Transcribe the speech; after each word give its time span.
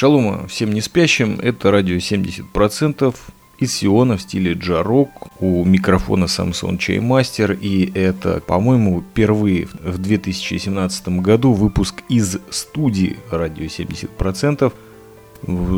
Шалома 0.00 0.46
всем 0.48 0.72
не 0.72 0.80
спящим, 0.80 1.38
это 1.42 1.70
радио 1.70 1.96
70% 1.96 3.14
из 3.58 3.74
Сиона 3.74 4.16
в 4.16 4.22
стиле 4.22 4.54
джарок. 4.54 5.10
У 5.40 5.62
микрофона 5.62 6.24
Samsung 6.24 6.78
Chaymaster 6.78 7.54
и 7.54 7.92
это, 7.94 8.40
по-моему, 8.46 9.02
впервые 9.02 9.68
в 9.84 9.98
2017 9.98 11.20
году 11.20 11.52
выпуск 11.52 12.02
из 12.08 12.38
студии 12.48 13.18
радио 13.30 13.66
70%. 13.66 14.72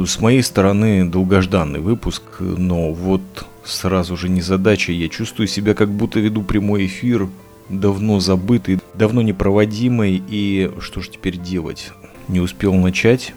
С 0.06 0.20
моей 0.20 0.42
стороны 0.44 1.04
долгожданный 1.04 1.80
выпуск, 1.80 2.22
но 2.38 2.92
вот 2.92 3.22
сразу 3.64 4.16
же 4.16 4.28
незадача. 4.28 4.92
Я 4.92 5.08
чувствую 5.08 5.48
себя 5.48 5.74
как 5.74 5.90
будто 5.90 6.20
веду 6.20 6.44
прямой 6.44 6.86
эфир, 6.86 7.28
давно 7.68 8.20
забытый, 8.20 8.78
давно 8.94 9.20
непроводимый. 9.20 10.22
И 10.28 10.70
что 10.78 11.00
же 11.00 11.10
теперь 11.10 11.38
делать? 11.38 11.90
Не 12.28 12.38
успел 12.38 12.72
начать 12.74 13.34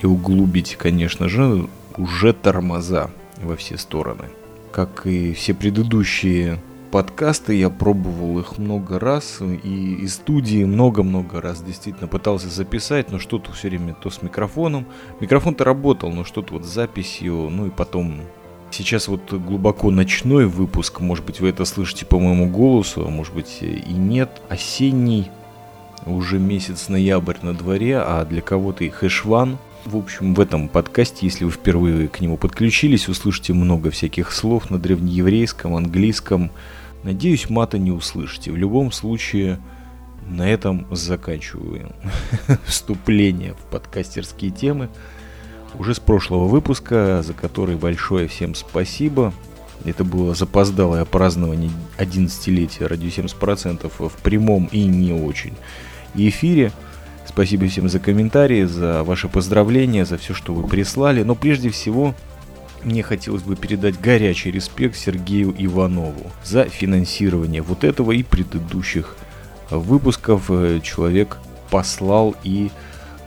и 0.00 0.06
углубить, 0.06 0.76
конечно 0.76 1.28
же, 1.28 1.68
уже 1.96 2.32
тормоза 2.32 3.10
во 3.42 3.56
все 3.56 3.78
стороны. 3.78 4.24
Как 4.72 5.06
и 5.06 5.32
все 5.32 5.54
предыдущие 5.54 6.60
подкасты, 6.90 7.54
я 7.54 7.70
пробовал 7.70 8.38
их 8.38 8.58
много 8.58 8.98
раз, 8.98 9.40
и 9.40 9.94
из 9.94 10.14
студии 10.14 10.64
много-много 10.64 11.40
раз 11.40 11.62
действительно 11.62 12.08
пытался 12.08 12.48
записать, 12.48 13.10
но 13.10 13.18
что-то 13.18 13.52
все 13.52 13.68
время 13.68 13.94
то 13.94 14.10
с 14.10 14.22
микрофоном. 14.22 14.86
Микрофон-то 15.20 15.64
работал, 15.64 16.10
но 16.10 16.24
что-то 16.24 16.54
вот 16.54 16.64
с 16.64 16.68
записью, 16.68 17.48
ну 17.50 17.66
и 17.66 17.70
потом 17.70 18.20
Сейчас 18.70 19.08
вот 19.08 19.32
глубоко 19.32 19.90
ночной 19.90 20.46
выпуск, 20.46 21.00
может 21.00 21.24
быть 21.24 21.40
вы 21.40 21.48
это 21.48 21.64
слышите 21.64 22.04
по 22.04 22.18
моему 22.18 22.50
голосу, 22.50 23.06
а 23.06 23.10
может 23.10 23.32
быть 23.32 23.58
и 23.62 23.92
нет. 23.92 24.42
Осенний, 24.48 25.30
уже 26.04 26.38
месяц 26.38 26.88
ноябрь 26.88 27.36
на 27.42 27.54
дворе, 27.54 27.98
а 27.98 28.24
для 28.24 28.42
кого-то 28.42 28.84
и 28.84 28.90
хэшван. 28.90 29.58
В 29.86 29.96
общем, 29.96 30.34
в 30.34 30.40
этом 30.40 30.68
подкасте, 30.68 31.26
если 31.26 31.44
вы 31.44 31.52
впервые 31.52 32.08
к 32.08 32.20
нему 32.20 32.36
подключились, 32.36 33.08
услышите 33.08 33.52
много 33.52 33.92
всяких 33.92 34.32
слов 34.32 34.68
на 34.68 34.80
древнееврейском, 34.80 35.76
английском. 35.76 36.50
Надеюсь, 37.04 37.48
мата 37.48 37.78
не 37.78 37.92
услышите. 37.92 38.50
В 38.50 38.56
любом 38.56 38.90
случае, 38.90 39.60
на 40.26 40.42
этом 40.42 40.88
заканчиваю 40.90 41.92
вступление 42.66 43.54
в 43.54 43.70
подкастерские 43.70 44.50
темы. 44.50 44.88
Уже 45.78 45.94
с 45.94 46.00
прошлого 46.00 46.48
выпуска, 46.48 47.22
за 47.24 47.32
который 47.32 47.76
большое 47.76 48.26
всем 48.26 48.56
спасибо. 48.56 49.32
Это 49.84 50.02
было 50.02 50.34
запоздалое 50.34 51.04
празднование 51.04 51.70
11-летия 51.98 52.88
радио 52.88 53.08
70% 53.08 53.88
в 53.96 54.22
прямом 54.22 54.68
и 54.72 54.82
не 54.82 55.12
очень 55.12 55.54
эфире. 56.16 56.72
Спасибо 57.36 57.68
всем 57.68 57.86
за 57.86 58.00
комментарии, 58.00 58.64
за 58.64 59.04
ваши 59.04 59.28
поздравления, 59.28 60.06
за 60.06 60.16
все, 60.16 60.32
что 60.32 60.54
вы 60.54 60.66
прислали. 60.66 61.22
Но 61.22 61.34
прежде 61.34 61.68
всего, 61.68 62.14
мне 62.82 63.02
хотелось 63.02 63.42
бы 63.42 63.56
передать 63.56 64.00
горячий 64.00 64.50
респект 64.50 64.96
Сергею 64.96 65.54
Иванову 65.58 66.32
за 66.42 66.64
финансирование 66.64 67.60
вот 67.60 67.84
этого 67.84 68.12
и 68.12 68.22
предыдущих 68.22 69.18
выпусков. 69.68 70.50
Человек 70.82 71.36
послал 71.68 72.34
и 72.42 72.70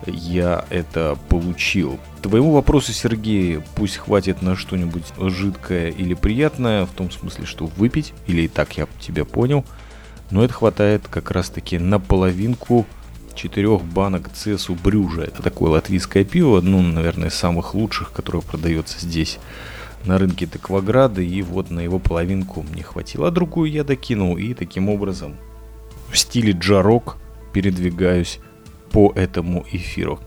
я 0.08 0.66
это 0.72 1.16
получил. 1.30 2.00
Твоему 2.23 2.52
вопросу, 2.54 2.92
Сергей, 2.94 3.60
пусть 3.76 3.98
хватит 3.98 4.42
на 4.42 4.56
что-нибудь 4.56 5.06
жидкое 5.20 5.92
или 5.92 6.16
приятное, 6.16 6.88
в 6.88 6.92
том 6.94 7.12
смысле, 7.12 7.46
что 7.46 7.68
выпить, 7.68 8.14
или 8.26 8.42
и 8.42 8.48
так 8.48 8.76
я 8.76 8.88
тебя 9.00 9.23
понял, 9.23 9.66
но 10.32 10.44
это 10.44 10.56
хватает 10.56 11.08
как 11.08 11.30
раз-таки 11.30 11.78
на 11.78 12.00
половинку 12.00 12.88
четырех 13.40 13.84
банок 13.84 14.30
Цесу 14.34 14.76
Брюжа. 14.76 15.23
Это 15.23 15.42
такое 15.42 15.72
латвийское 15.72 16.26
пиво, 16.26 16.59
ну, 16.59 16.82
наверное, 16.82 17.30
из 17.30 17.36
самых 17.36 17.73
лучших, 17.73 18.11
которое 18.11 18.42
продается 18.42 19.00
здесь 19.00 19.39
на 20.04 20.17
рынке 20.17 20.45
Текваграда, 20.45 21.22
и 21.22 21.42
вот 21.42 21.72
на 21.72 21.80
его 21.80 22.00
половинку 22.00 22.66
мне 22.70 22.83
хватило. 22.83 23.30
А 23.30 23.32
другую 23.32 23.72
я 23.72 23.86
докинул, 23.86 24.38
и 24.38 24.54
таким 24.54 24.89
образом 24.89 25.38
в 26.11 26.17
стиле 26.17 26.52
джарок 26.52 27.16
передвигаюсь 27.54 28.39
по 28.92 29.14
этому 29.16 29.66
эфиру. 29.71 30.20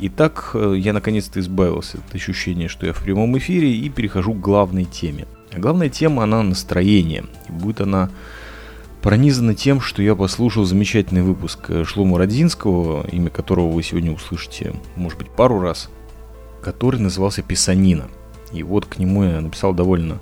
Итак, 0.00 0.52
э, 0.54 0.74
я 0.78 0.94
наконец-то 0.94 1.38
избавился 1.38 1.98
от 1.98 2.14
ощущения, 2.14 2.68
что 2.68 2.86
я 2.86 2.94
в 2.94 3.02
прямом 3.02 3.36
эфире, 3.36 3.74
и 3.74 3.90
перехожу 3.90 4.32
к 4.32 4.40
главной 4.40 4.84
теме. 4.86 5.26
А 5.52 5.58
главная 5.58 5.90
тема, 5.90 6.24
она 6.24 6.42
настроение. 6.42 7.24
И 7.50 7.52
будет 7.52 7.82
она 7.82 8.10
пронизана 9.02 9.54
тем, 9.54 9.80
что 9.80 10.02
я 10.02 10.14
послушал 10.14 10.64
замечательный 10.64 11.22
выпуск 11.22 11.66
э, 11.68 11.84
Шлома 11.84 12.18
Родзинского, 12.18 13.06
имя 13.08 13.30
которого 13.30 13.68
вы 13.70 13.82
сегодня 13.82 14.12
услышите, 14.12 14.74
может 14.96 15.18
быть, 15.18 15.28
пару 15.28 15.60
раз, 15.60 15.90
который 16.62 17.00
назывался 17.00 17.42
«Писанина». 17.42 18.08
И 18.52 18.62
вот 18.62 18.86
к 18.86 18.98
нему 18.98 19.24
я 19.24 19.40
написал 19.40 19.74
довольно 19.74 20.20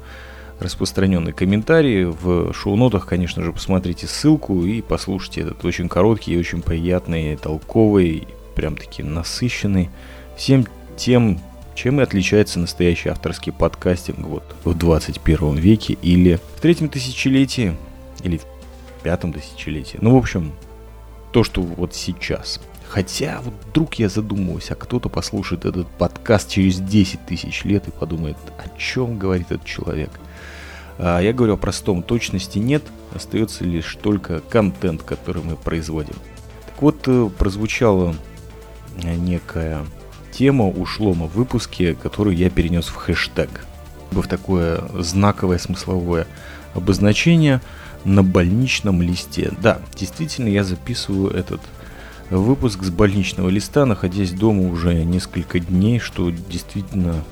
распространенный 0.61 1.33
комментарий. 1.33 2.05
В 2.05 2.53
шоу-нотах, 2.53 3.07
конечно 3.07 3.43
же, 3.43 3.53
посмотрите 3.53 4.07
ссылку 4.07 4.65
и 4.65 4.81
послушайте 4.81 5.43
этот 5.43 5.65
очень 5.65 5.89
короткий, 5.89 6.39
очень 6.39 6.63
приятный, 6.63 7.37
толковый, 7.37 8.29
прям-таки 8.55 9.03
насыщенный 9.03 9.91
всем 10.37 10.67
тем, 10.97 11.41
чем 11.75 12.01
и 12.01 12.03
отличается 12.03 12.59
настоящий 12.59 13.09
авторский 13.09 13.53
подкастинг 13.53 14.19
вот 14.21 14.45
в 14.65 14.75
21 14.75 15.57
веке 15.57 15.97
или 16.03 16.37
в 16.57 16.61
третьем 16.61 16.89
тысячелетии, 16.89 17.77
или 18.23 18.37
в 18.37 18.45
пятом 19.03 19.33
тысячелетии. 19.33 19.99
Ну, 20.01 20.15
в 20.15 20.17
общем, 20.17 20.53
то, 21.33 21.45
что 21.45 21.63
вот 21.63 21.95
сейчас. 21.95 22.61
Хотя 22.89 23.41
вот 23.43 23.55
вдруг 23.69 23.95
я 23.95 24.09
задумываюсь, 24.09 24.71
а 24.71 24.75
кто-то 24.75 25.09
послушает 25.09 25.65
этот 25.65 25.87
подкаст 25.87 26.51
через 26.51 26.81
10 26.81 27.25
тысяч 27.25 27.65
лет 27.65 27.87
и 27.87 27.93
подумает, 27.93 28.37
о 28.59 28.77
чем 28.79 29.17
говорит 29.17 29.53
этот 29.53 29.65
человек. 29.65 30.11
А 30.99 31.21
я 31.21 31.33
говорю 31.33 31.55
о 31.55 31.57
простом, 31.57 32.03
точности 32.03 32.59
нет, 32.59 32.83
остается 33.15 33.65
лишь 33.65 33.97
только 34.03 34.41
контент, 34.41 35.03
который 35.05 35.43
мы 35.43 35.55
производим. 35.55 36.15
Так 36.67 36.83
вот, 36.83 36.97
э, 37.07 37.31
прозвучала 37.39 38.17
некая 39.03 39.85
тема 40.33 40.67
у 40.67 40.85
Шлома 40.85 41.27
в 41.27 41.35
выпуске, 41.35 41.95
которую 41.95 42.37
я 42.37 42.51
перенес 42.51 42.87
в 42.87 42.97
хэштег. 42.97 43.49
В 44.11 44.27
такое 44.27 44.83
знаковое 44.99 45.59
смысловое 45.59 46.27
обозначение– 46.75 47.61
на 48.05 48.23
больничном 48.23 49.03
листе. 49.03 49.53
Да, 49.61 49.81
действительно, 49.95 50.49
я 50.49 50.65
записываю 50.65 51.31
этот 51.31 51.61
выпуск 52.31 52.83
с 52.83 52.91
больничного 52.91 53.49
листа, 53.49 53.85
находясь 53.85 54.31
дома 54.31 54.71
уже 54.71 55.05
несколько 55.05 55.59
дней, 55.59 55.99
что 55.99 56.31
действительно 56.31 57.25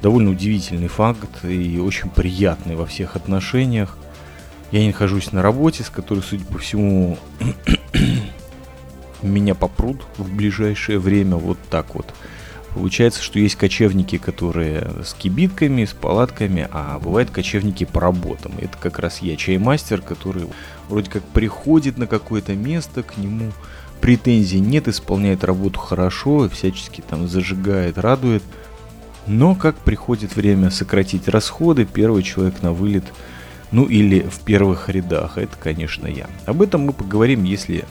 довольно 0.00 0.30
удивительный 0.30 0.88
факт 0.88 1.44
и 1.44 1.78
очень 1.78 2.10
приятный 2.10 2.76
во 2.76 2.86
всех 2.86 3.16
отношениях. 3.16 3.96
Я 4.72 4.80
не 4.80 4.88
нахожусь 4.88 5.32
на 5.32 5.42
работе, 5.42 5.84
с 5.84 5.90
которой, 5.90 6.20
судя 6.20 6.44
по 6.46 6.58
всему, 6.58 7.18
меня 9.22 9.54
попрут 9.54 10.02
в 10.16 10.34
ближайшее 10.34 10.98
время 10.98 11.36
вот 11.36 11.58
так 11.70 11.94
вот. 11.94 12.12
Получается, 12.74 13.22
что 13.22 13.38
есть 13.38 13.56
кочевники, 13.56 14.16
которые 14.16 14.90
с 15.04 15.12
кибитками, 15.12 15.84
с 15.84 15.92
палатками, 15.92 16.68
а 16.70 16.98
бывают 16.98 17.30
кочевники 17.30 17.84
по 17.84 18.00
работам. 18.00 18.52
Это 18.58 18.78
как 18.78 18.98
раз 18.98 19.18
я, 19.20 19.36
чаймастер, 19.36 20.00
который 20.00 20.46
вроде 20.88 21.10
как 21.10 21.22
приходит 21.22 21.98
на 21.98 22.06
какое-то 22.06 22.54
место, 22.54 23.02
к 23.02 23.18
нему 23.18 23.52
претензий 24.00 24.58
нет, 24.58 24.88
исполняет 24.88 25.44
работу 25.44 25.78
хорошо, 25.78 26.48
всячески 26.48 27.02
там 27.02 27.28
зажигает, 27.28 27.98
радует. 27.98 28.42
Но 29.26 29.54
как 29.54 29.76
приходит 29.76 30.34
время 30.34 30.70
сократить 30.70 31.28
расходы, 31.28 31.84
первый 31.84 32.22
человек 32.22 32.62
на 32.62 32.72
вылет, 32.72 33.04
ну 33.70 33.84
или 33.84 34.20
в 34.20 34.40
первых 34.40 34.88
рядах, 34.88 35.38
это, 35.38 35.56
конечно, 35.62 36.06
я. 36.06 36.26
Об 36.46 36.62
этом 36.62 36.80
мы 36.80 36.92
поговорим, 36.92 37.44
если 37.44 37.84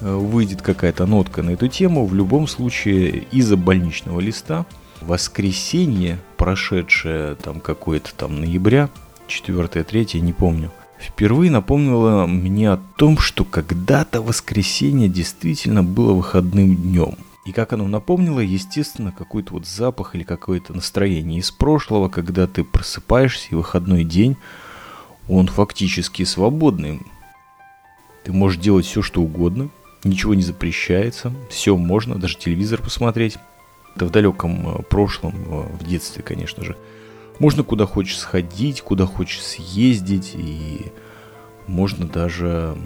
выйдет 0.00 0.62
какая-то 0.62 1.06
нотка 1.06 1.42
на 1.42 1.50
эту 1.50 1.68
тему, 1.68 2.06
в 2.06 2.14
любом 2.14 2.46
случае 2.46 3.24
из-за 3.30 3.56
больничного 3.56 4.20
листа 4.20 4.66
воскресенье, 5.00 6.18
прошедшее 6.36 7.36
там 7.36 7.60
какое-то 7.60 8.14
там 8.14 8.40
ноября, 8.40 8.90
4-3, 9.28 10.20
не 10.20 10.32
помню, 10.32 10.72
впервые 10.98 11.50
напомнило 11.50 12.26
мне 12.26 12.70
о 12.70 12.80
том, 12.96 13.18
что 13.18 13.44
когда-то 13.44 14.22
воскресенье 14.22 15.08
действительно 15.08 15.82
было 15.82 16.14
выходным 16.14 16.74
днем. 16.74 17.16
И 17.44 17.52
как 17.52 17.72
оно 17.72 17.88
напомнило, 17.88 18.40
естественно, 18.40 19.10
какой-то 19.10 19.54
вот 19.54 19.66
запах 19.66 20.14
или 20.14 20.22
какое-то 20.22 20.74
настроение 20.74 21.38
из 21.38 21.50
прошлого, 21.50 22.08
когда 22.08 22.46
ты 22.46 22.62
просыпаешься 22.62 23.48
и 23.50 23.54
выходной 23.54 24.04
день, 24.04 24.36
он 25.28 25.46
фактически 25.46 26.24
свободный. 26.24 27.00
Ты 28.24 28.32
можешь 28.32 28.60
делать 28.60 28.84
все, 28.84 29.00
что 29.00 29.22
угодно, 29.22 29.70
ничего 30.04 30.34
не 30.34 30.42
запрещается, 30.42 31.32
все 31.50 31.76
можно, 31.76 32.16
даже 32.16 32.36
телевизор 32.36 32.80
посмотреть. 32.82 33.38
Это 33.96 34.06
в 34.06 34.10
далеком 34.10 34.78
э, 34.78 34.82
прошлом, 34.82 35.34
э, 35.34 35.76
в 35.80 35.84
детстве, 35.86 36.22
конечно 36.22 36.64
же. 36.64 36.76
Можно 37.38 37.62
куда 37.62 37.86
хочешь 37.86 38.18
сходить, 38.18 38.80
куда 38.80 39.06
хочешь 39.06 39.42
съездить, 39.42 40.32
и 40.34 40.92
можно 41.66 42.06
даже 42.06 42.76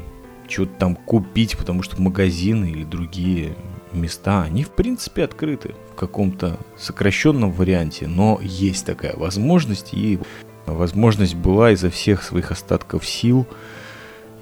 что-то 0.48 0.72
там 0.78 0.96
купить, 0.96 1.56
потому 1.56 1.82
что 1.82 2.00
магазины 2.00 2.70
или 2.70 2.84
другие 2.84 3.56
места, 3.92 4.42
они 4.42 4.64
в 4.64 4.70
принципе 4.70 5.24
открыты 5.24 5.74
в 5.92 5.94
каком-то 5.94 6.58
сокращенном 6.76 7.52
варианте, 7.52 8.06
но 8.06 8.38
есть 8.42 8.86
такая 8.86 9.14
возможность, 9.16 9.92
и 9.92 10.18
возможность 10.66 11.34
была 11.34 11.72
изо 11.72 11.90
всех 11.90 12.22
своих 12.22 12.50
остатков 12.50 13.06
сил. 13.06 13.46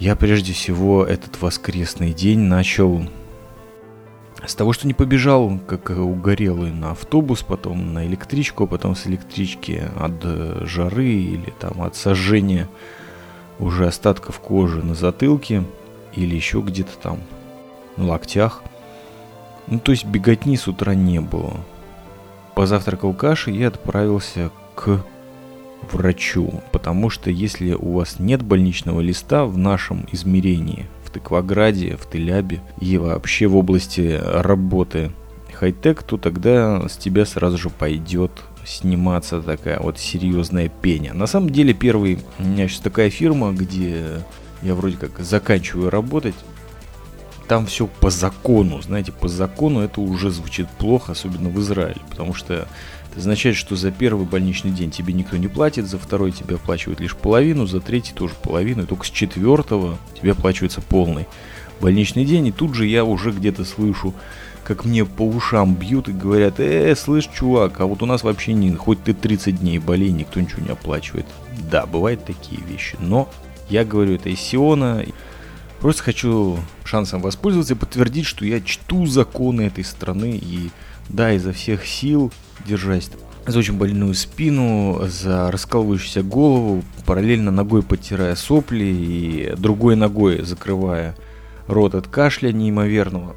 Я 0.01 0.17
прежде 0.17 0.55
всего 0.55 1.05
этот 1.05 1.43
воскресный 1.43 2.15
день 2.15 2.39
начал 2.39 3.07
с 4.47 4.55
того, 4.55 4.73
что 4.73 4.87
не 4.87 4.95
побежал, 4.95 5.61
как 5.67 5.91
угорелый, 5.91 6.73
на 6.73 6.93
автобус, 6.93 7.43
потом 7.43 7.93
на 7.93 8.07
электричку, 8.07 8.65
а 8.65 8.67
потом 8.67 8.97
с 8.97 9.07
электрички 9.07 9.85
от 9.99 10.25
жары 10.67 11.13
или 11.13 11.53
там 11.61 11.83
от 11.83 11.97
сожжения 11.97 12.67
уже 13.59 13.87
остатков 13.87 14.41
кожи 14.41 14.83
на 14.83 14.95
затылке 14.95 15.65
или 16.15 16.35
еще 16.35 16.63
где-то 16.63 16.97
там 16.97 17.19
на 17.99 18.07
локтях. 18.07 18.63
Ну, 19.67 19.81
то 19.81 19.93
есть 19.93 20.07
беготни 20.07 20.57
с 20.57 20.67
утра 20.67 20.95
не 20.95 21.21
было. 21.21 21.59
Позавтракал 22.55 23.13
кашей 23.13 23.55
и 23.55 23.63
отправился 23.63 24.51
к 24.75 25.05
врачу, 25.91 26.63
потому 26.73 27.11
что 27.11 27.31
если 27.31 27.73
у 27.73 27.93
вас 27.93 28.19
нет 28.19 28.43
больничного 28.43 29.01
листа 29.01 29.45
в 29.45 29.59
нашем 29.59 30.07
измерении, 30.13 30.87
в 31.05 31.11
Тыкваграде, 31.11 31.97
в 31.97 32.07
Тылябе 32.07 32.61
и 32.81 32.97
вообще 32.97 33.47
в 33.47 33.57
области 33.57 34.21
работы 34.23 35.11
хай-тек, 35.53 36.03
то 36.03 36.17
тогда 36.17 36.89
с 36.89 36.97
тебя 36.97 37.27
сразу 37.27 37.59
же 37.59 37.71
пойдет 37.71 38.31
сниматься 38.65 39.43
такая 39.43 39.81
вот 39.81 39.99
серьезная 39.99 40.69
пеня. 40.69 41.13
На 41.13 41.27
самом 41.27 41.51
деле 41.51 41.75
первый, 41.75 42.19
у 42.39 42.45
меня 42.45 42.69
сейчас 42.69 42.81
такая 42.81 43.11
фирма, 43.11 43.53
где 43.53 44.23
я 44.63 44.75
вроде 44.75 44.97
как 44.97 45.19
заканчиваю 45.19 45.91
работать, 45.91 46.35
там 47.51 47.67
все 47.67 47.89
по 47.89 48.11
закону, 48.11 48.81
знаете, 48.81 49.11
по 49.11 49.27
закону 49.27 49.81
это 49.81 50.01
уже 50.01 50.31
звучит 50.31 50.69
плохо, 50.69 51.11
особенно 51.11 51.49
в 51.49 51.59
Израиле, 51.59 52.01
потому 52.09 52.33
что 52.33 52.55
это 52.55 53.19
означает, 53.19 53.57
что 53.57 53.75
за 53.75 53.91
первый 53.91 54.25
больничный 54.25 54.71
день 54.71 54.93
тебе 54.93 55.13
никто 55.13 55.37
не 55.37 55.49
платит, 55.49 55.89
за 55.89 55.99
второй 55.99 56.31
тебе 56.31 56.55
оплачивают 56.55 57.01
лишь 57.01 57.17
половину, 57.17 57.67
за 57.67 57.81
третий 57.81 58.13
тоже 58.15 58.35
половину, 58.41 58.85
и 58.85 58.87
только 58.87 59.05
с 59.05 59.11
четвертого 59.11 59.99
тебе 60.15 60.31
оплачивается 60.31 60.81
полный 60.81 61.27
больничный 61.81 62.25
день, 62.25 62.47
и 62.47 62.53
тут 62.53 62.77
же 62.77 62.87
я 62.87 63.05
уже 63.05 63.33
где-то 63.33 63.65
слышу, 63.65 64.15
как 64.63 64.85
мне 64.85 65.05
по 65.05 65.23
ушам 65.23 65.75
бьют 65.75 66.09
и 66.09 66.13
говорят, 66.13 66.61
э, 66.61 66.95
слышь, 66.95 67.29
чувак, 67.35 67.81
а 67.81 67.87
вот 67.87 68.01
у 68.05 68.07
нас 68.07 68.23
вообще 68.23 68.53
не, 68.53 68.73
хоть 68.77 69.03
ты 69.03 69.13
30 69.13 69.59
дней 69.59 69.81
болей, 69.81 70.13
никто 70.13 70.39
ничего 70.39 70.63
не 70.63 70.71
оплачивает. 70.71 71.27
Да, 71.69 71.85
бывают 71.85 72.25
такие 72.25 72.63
вещи, 72.63 72.97
но 73.01 73.29
я 73.69 73.85
говорю 73.85 74.15
это 74.15 74.29
из 74.29 74.39
Сиона, 74.39 75.05
Просто 75.81 76.03
хочу 76.03 76.59
шансом 76.85 77.23
воспользоваться 77.23 77.75
и 77.75 77.77
подтвердить, 77.77 78.27
что 78.27 78.45
я 78.45 78.61
чту 78.61 79.07
законы 79.07 79.63
этой 79.63 79.85
страны 79.85 80.39
и 80.41 80.71
да, 81.09 81.33
изо 81.33 81.53
всех 81.53 81.87
сил, 81.87 82.33
держась 82.67 83.11
за 83.47 83.59
очень 83.59 83.79
больную 83.79 84.15
спину, 84.15 85.01
за 85.07 85.51
раскалывающуюся 85.51 86.23
голову, 86.23 86.85
параллельно 87.07 87.51
ногой 87.51 87.83
подтирая 87.83 88.37
сопли 88.37 88.85
и 88.85 89.55
другой 89.57 89.97
ногой 89.97 90.43
закрывая 90.43 91.17
рот 91.67 91.95
от 91.95 92.07
кашля 92.07 92.53
неимоверного, 92.53 93.35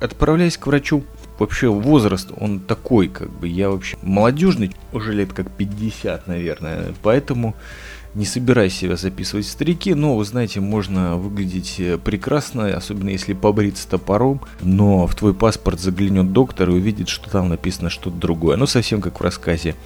отправляясь 0.00 0.58
к 0.58 0.66
врачу. 0.66 1.04
Вообще 1.40 1.68
возраст, 1.68 2.30
он 2.36 2.60
такой, 2.60 3.08
как 3.08 3.30
бы, 3.30 3.48
я 3.48 3.70
вообще 3.70 3.96
молодежный, 4.02 4.72
уже 4.92 5.14
лет 5.14 5.32
как 5.32 5.50
50, 5.50 6.26
наверное, 6.26 6.92
поэтому 7.02 7.56
не 8.14 8.26
собираюсь 8.26 8.74
себя 8.74 8.96
записывать 8.96 9.46
в 9.46 9.48
старики, 9.48 9.94
но, 9.94 10.16
вы 10.16 10.24
знаете, 10.26 10.60
можно 10.60 11.16
выглядеть 11.16 11.76
э, 11.78 11.96
прекрасно, 11.96 12.66
особенно 12.66 13.08
если 13.08 13.32
побриться 13.32 13.88
топором, 13.88 14.42
но 14.60 15.06
в 15.06 15.14
твой 15.14 15.32
паспорт 15.32 15.80
заглянет 15.80 16.30
доктор 16.30 16.68
и 16.68 16.74
увидит, 16.74 17.08
что 17.08 17.30
там 17.30 17.48
написано 17.48 17.88
что-то 17.88 18.16
другое. 18.16 18.58
Ну, 18.58 18.66
совсем 18.66 19.00
как 19.00 19.18
в 19.18 19.22
рассказе 19.22 19.76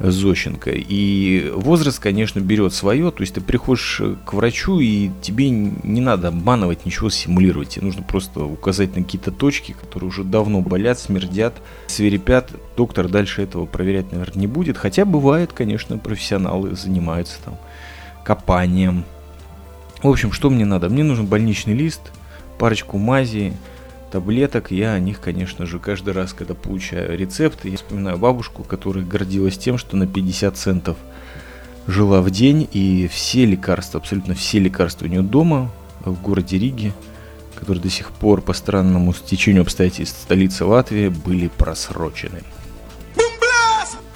Зощенко. 0.00 0.70
И 0.72 1.50
возраст, 1.54 1.98
конечно, 1.98 2.38
берет 2.40 2.72
свое, 2.72 3.10
то 3.10 3.20
есть 3.20 3.34
ты 3.34 3.40
приходишь 3.40 4.00
э, 4.00 4.14
к 4.24 4.32
врачу, 4.32 4.78
и 4.78 5.10
тебе 5.22 5.50
не 5.50 6.00
надо 6.00 6.28
обманывать, 6.28 6.86
ничего 6.86 7.10
симулировать, 7.10 7.70
тебе 7.70 7.86
нужно 7.86 8.02
просто 8.02 8.44
указать 8.44 8.94
на 8.94 9.02
какие-то 9.02 9.32
точки, 9.32 9.72
которые 9.72 10.08
уже 10.08 10.22
давно 10.22 10.60
болят, 10.60 11.00
смердят, 11.00 11.54
свирепят. 11.88 12.52
Доктор 12.76 13.08
дальше 13.08 13.42
этого 13.42 13.66
проверять, 13.66 14.12
наверное, 14.12 14.40
не 14.40 14.46
будет, 14.46 14.78
хотя 14.78 15.04
бывает, 15.04 15.52
конечно, 15.52 15.98
профессионалы 15.98 16.76
занимаются 16.76 17.38
там 17.44 17.58
копанием. 18.24 19.04
В 20.02 20.08
общем, 20.08 20.30
что 20.30 20.48
мне 20.48 20.64
надо? 20.64 20.88
Мне 20.88 21.02
нужен 21.02 21.26
больничный 21.26 21.74
лист, 21.74 22.12
парочку 22.56 22.98
мази, 22.98 23.52
таблеток. 24.10 24.70
Я 24.70 24.92
о 24.94 24.98
них, 24.98 25.20
конечно 25.20 25.66
же, 25.66 25.78
каждый 25.78 26.12
раз, 26.14 26.32
когда 26.32 26.54
получаю 26.54 27.16
рецепты, 27.16 27.68
я 27.68 27.76
вспоминаю 27.76 28.18
бабушку, 28.18 28.64
которая 28.64 29.04
гордилась 29.04 29.58
тем, 29.58 29.78
что 29.78 29.96
на 29.96 30.06
50 30.06 30.56
центов 30.56 30.96
жила 31.86 32.20
в 32.20 32.30
день, 32.30 32.68
и 32.72 33.08
все 33.08 33.44
лекарства, 33.46 34.00
абсолютно 34.00 34.34
все 34.34 34.58
лекарства 34.58 35.06
у 35.06 35.08
нее 35.08 35.22
дома, 35.22 35.70
в 36.04 36.20
городе 36.20 36.58
Риге, 36.58 36.92
который 37.54 37.78
до 37.78 37.90
сих 37.90 38.10
пор 38.10 38.40
по 38.40 38.52
странному 38.52 39.12
стечению 39.12 39.62
обстоятельств 39.62 40.20
столицы 40.22 40.64
Латвии 40.64 41.08
были 41.08 41.48
просрочены. 41.48 42.42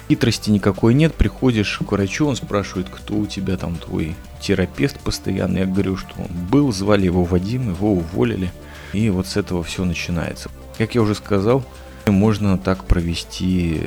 Хитрости 0.09 0.51
никакой 0.51 0.93
нет, 0.93 1.15
приходишь 1.15 1.79
к 1.79 1.91
врачу, 1.91 2.27
он 2.27 2.35
спрашивает, 2.35 2.87
кто 2.89 3.15
у 3.15 3.25
тебя 3.25 3.57
там 3.57 3.75
твой 3.75 4.15
терапевт 4.41 4.99
постоянно. 4.99 5.59
Я 5.59 5.65
говорю, 5.65 5.97
что 5.97 6.13
он 6.17 6.27
был, 6.51 6.71
звали 6.71 7.05
его 7.05 7.23
Вадим, 7.23 7.69
его 7.69 7.93
уволили. 7.93 8.51
И 8.93 9.09
вот 9.09 9.27
с 9.27 9.37
этого 9.37 9.63
все 9.63 9.83
начинается. 9.83 10.49
Как 10.77 10.95
я 10.95 11.01
уже 11.01 11.15
сказал, 11.15 11.63
можно 12.05 12.57
так 12.57 12.85
провести 12.85 13.81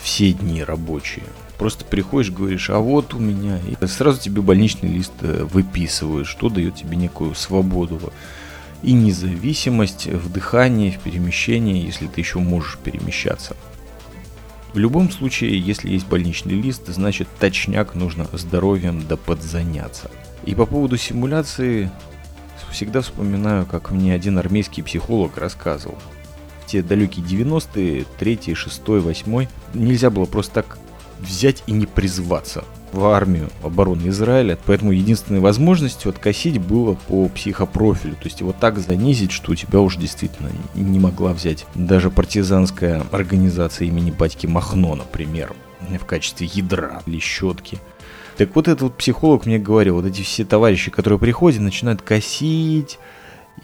все 0.00 0.32
дни 0.32 0.62
рабочие. 0.62 1.24
Просто 1.56 1.84
приходишь, 1.84 2.30
говоришь, 2.30 2.70
а 2.70 2.78
вот 2.78 3.14
у 3.14 3.18
меня. 3.18 3.58
И 3.58 3.86
сразу 3.86 4.20
тебе 4.20 4.42
больничный 4.42 4.90
лист 4.90 5.12
э, 5.22 5.44
выписывают, 5.44 6.28
что 6.28 6.48
дает 6.48 6.76
тебе 6.76 6.96
некую 6.96 7.34
свободу 7.34 8.12
и 8.82 8.92
независимость 8.92 10.06
в 10.06 10.30
дыхании, 10.32 10.90
в 10.90 11.00
перемещении, 11.00 11.84
если 11.84 12.06
ты 12.06 12.20
еще 12.20 12.38
можешь 12.38 12.78
перемещаться. 12.78 13.56
В 14.72 14.78
любом 14.78 15.10
случае, 15.10 15.58
если 15.58 15.90
есть 15.90 16.06
больничный 16.06 16.54
лист, 16.54 16.86
значит 16.86 17.26
точняк 17.40 17.96
нужно 17.96 18.28
здоровьем 18.32 19.04
да 19.08 19.16
подзаняться. 19.16 20.10
И 20.44 20.54
по 20.54 20.66
поводу 20.66 20.96
симуляции 20.96 21.90
всегда 22.70 23.00
вспоминаю, 23.00 23.66
как 23.66 23.90
мне 23.90 24.14
один 24.14 24.38
армейский 24.38 24.82
психолог 24.82 25.36
рассказывал. 25.36 25.98
В 26.62 26.66
те 26.66 26.82
далекие 26.82 27.24
90-е, 27.24 28.04
3 28.18 28.54
6 28.54 28.82
8 28.86 29.46
нельзя 29.74 30.10
было 30.10 30.26
просто 30.26 30.54
так 30.54 30.78
взять 31.20 31.62
и 31.66 31.72
не 31.72 31.86
призваться 31.86 32.64
в 32.92 33.04
армию 33.06 33.50
обороны 33.62 34.08
Израиля. 34.08 34.58
Поэтому 34.66 34.92
единственной 34.92 35.40
возможностью 35.40 36.10
откосить 36.10 36.58
было 36.58 36.94
по 36.94 37.28
психопрофилю. 37.28 38.14
То 38.14 38.24
есть 38.24 38.40
его 38.40 38.52
так 38.52 38.78
занизить, 38.78 39.32
что 39.32 39.52
у 39.52 39.54
тебя 39.54 39.80
уже 39.80 39.98
действительно 39.98 40.50
не 40.74 40.98
могла 40.98 41.32
взять 41.32 41.66
даже 41.74 42.10
партизанская 42.10 43.04
организация 43.10 43.88
имени 43.88 44.10
батьки 44.10 44.46
Махно, 44.46 44.94
например, 44.94 45.54
в 45.80 46.04
качестве 46.04 46.46
ядра 46.52 47.02
или 47.06 47.18
щетки. 47.18 47.78
Так 48.38 48.54
вот 48.54 48.68
этот 48.68 48.96
психолог 48.96 49.46
мне 49.46 49.58
говорил, 49.58 49.96
вот 49.96 50.06
эти 50.06 50.22
все 50.22 50.44
товарищи, 50.44 50.92
которые 50.92 51.18
приходят, 51.18 51.60
начинают 51.60 52.02
косить, 52.02 53.00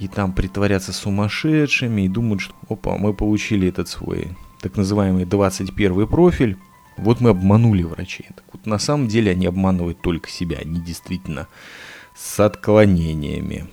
и 0.00 0.08
там 0.08 0.32
притворяться 0.32 0.92
сумасшедшими, 0.92 2.02
и 2.02 2.08
думают, 2.08 2.40
что, 2.40 2.54
опа, 2.68 2.98
мы 2.98 3.14
получили 3.14 3.68
этот 3.68 3.88
свой 3.88 4.36
так 4.60 4.76
называемый 4.76 5.26
21 5.26 6.08
профиль, 6.08 6.56
вот 6.96 7.20
мы 7.20 7.30
обманули 7.30 7.84
врачей. 7.84 8.26
Так 8.34 8.44
вот, 8.52 8.66
на 8.66 8.80
самом 8.80 9.06
деле 9.06 9.30
они 9.30 9.46
обманывают 9.46 10.00
только 10.00 10.28
себя, 10.28 10.58
они 10.58 10.80
действительно 10.80 11.46
с 12.12 12.40
отклонениями. 12.40 13.68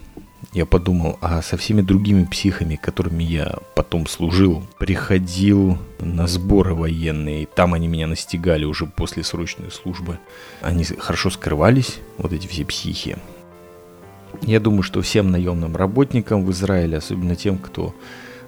Я 0.54 0.66
подумал, 0.66 1.18
а 1.22 1.42
со 1.42 1.56
всеми 1.56 1.82
другими 1.82 2.26
психами, 2.26 2.76
которыми 2.76 3.24
я 3.24 3.60
потом 3.74 4.06
служил, 4.06 4.64
приходил 4.78 5.78
на 6.00 6.28
сборы 6.28 6.74
военные, 6.76 7.46
там 7.46 7.74
они 7.74 7.88
меня 7.88 8.08
настигали 8.08 8.66
уже 8.66 8.86
после 8.86 9.24
срочной 9.24 9.72
службы. 9.72 10.20
Они 10.62 10.84
хорошо 10.84 11.30
скрывались, 11.30 12.00
вот 12.18 12.34
эти 12.34 12.48
все 12.48 12.66
психи. 12.66 13.18
Я 14.42 14.60
думаю, 14.60 14.84
что 14.84 15.02
всем 15.02 15.32
наемным 15.32 15.78
работникам 15.78 16.44
в 16.44 16.52
Израиле, 16.52 16.98
особенно 16.98 17.38
тем, 17.38 17.58
кто 17.58 17.96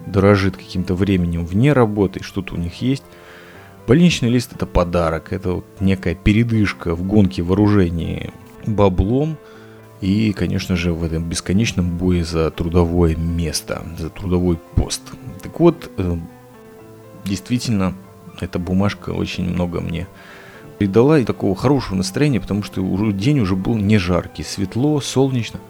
дорожит 0.06 0.58
каким-то 0.58 0.96
временем 0.96 1.46
вне 1.46 1.72
работы, 1.72 2.22
что-то 2.22 2.56
у 2.56 2.58
них 2.58 2.82
есть, 2.82 3.04
Больничный 3.86 4.30
лист 4.30 4.54
это 4.54 4.66
подарок, 4.66 5.34
это 5.34 5.56
вот 5.56 5.66
некая 5.82 6.16
передышка 6.16 6.96
в 6.96 7.04
гонке 7.04 7.42
вооружения 7.42 8.32
баблом 8.66 9.38
и, 10.04 10.34
конечно 10.34 10.76
же, 10.76 10.92
в 10.92 11.02
этом 11.02 11.24
бесконечном 11.24 11.98
бое 11.98 12.26
за 12.26 12.52
трудовое 12.52 13.16
место, 13.16 13.84
за 13.98 14.10
трудовой 14.10 14.58
пост. 14.76 15.02
Так 15.42 15.62
вот, 15.62 15.90
э, 15.96 16.18
действительно, 17.24 17.94
эта 18.42 18.60
бумажка 18.60 19.12
очень 19.12 19.50
много 19.50 19.80
мне 19.80 20.08
придала 20.78 21.20
и 21.20 21.24
такого 21.24 21.56
хорошего 21.56 21.96
настроения, 21.96 22.42
потому 22.42 22.64
что 22.64 22.82
уже 22.82 23.14
день 23.14 23.40
уже 23.40 23.56
был 23.56 23.78
не 23.78 23.98
жаркий, 23.98 24.44
светло, 24.44 25.00
солнечно. 25.00 25.62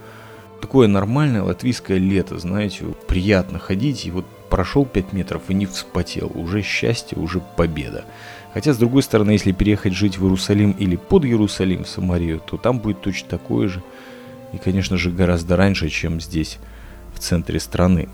Такое 0.62 0.88
нормальное 0.88 1.44
латвийское 1.44 2.00
лето, 2.00 2.40
знаете, 2.40 2.86
приятно 3.08 3.60
ходить 3.60 4.08
и 4.08 4.12
вот 4.12 4.26
прошел 4.50 4.84
5 4.84 5.14
метров 5.14 5.44
и 5.50 5.54
не 5.54 5.68
вспотел. 5.68 6.32
Уже 6.34 6.64
счастье, 6.64 7.20
уже 7.20 7.40
победа. 7.56 8.04
Хотя, 8.56 8.74
с 8.74 8.78
другой 8.78 9.04
стороны, 9.04 9.32
если 9.32 9.52
переехать 9.52 9.94
жить 9.94 10.18
в 10.18 10.24
Иерусалим 10.24 10.72
или 10.72 10.96
под 10.96 11.26
Иерусалим, 11.26 11.84
в 11.84 11.88
Самарию, 11.88 12.40
то 12.40 12.58
там 12.58 12.80
будет 12.80 13.02
точно 13.02 13.30
такое 13.30 13.68
же. 13.68 13.84
И, 14.54 14.58
конечно 14.58 14.98
же, 14.98 15.12
гораздо 15.12 15.56
раньше, 15.58 15.90
чем 15.90 16.22
здесь, 16.22 16.60
в 17.14 17.20
центре 17.20 17.60
страны. 17.60 18.08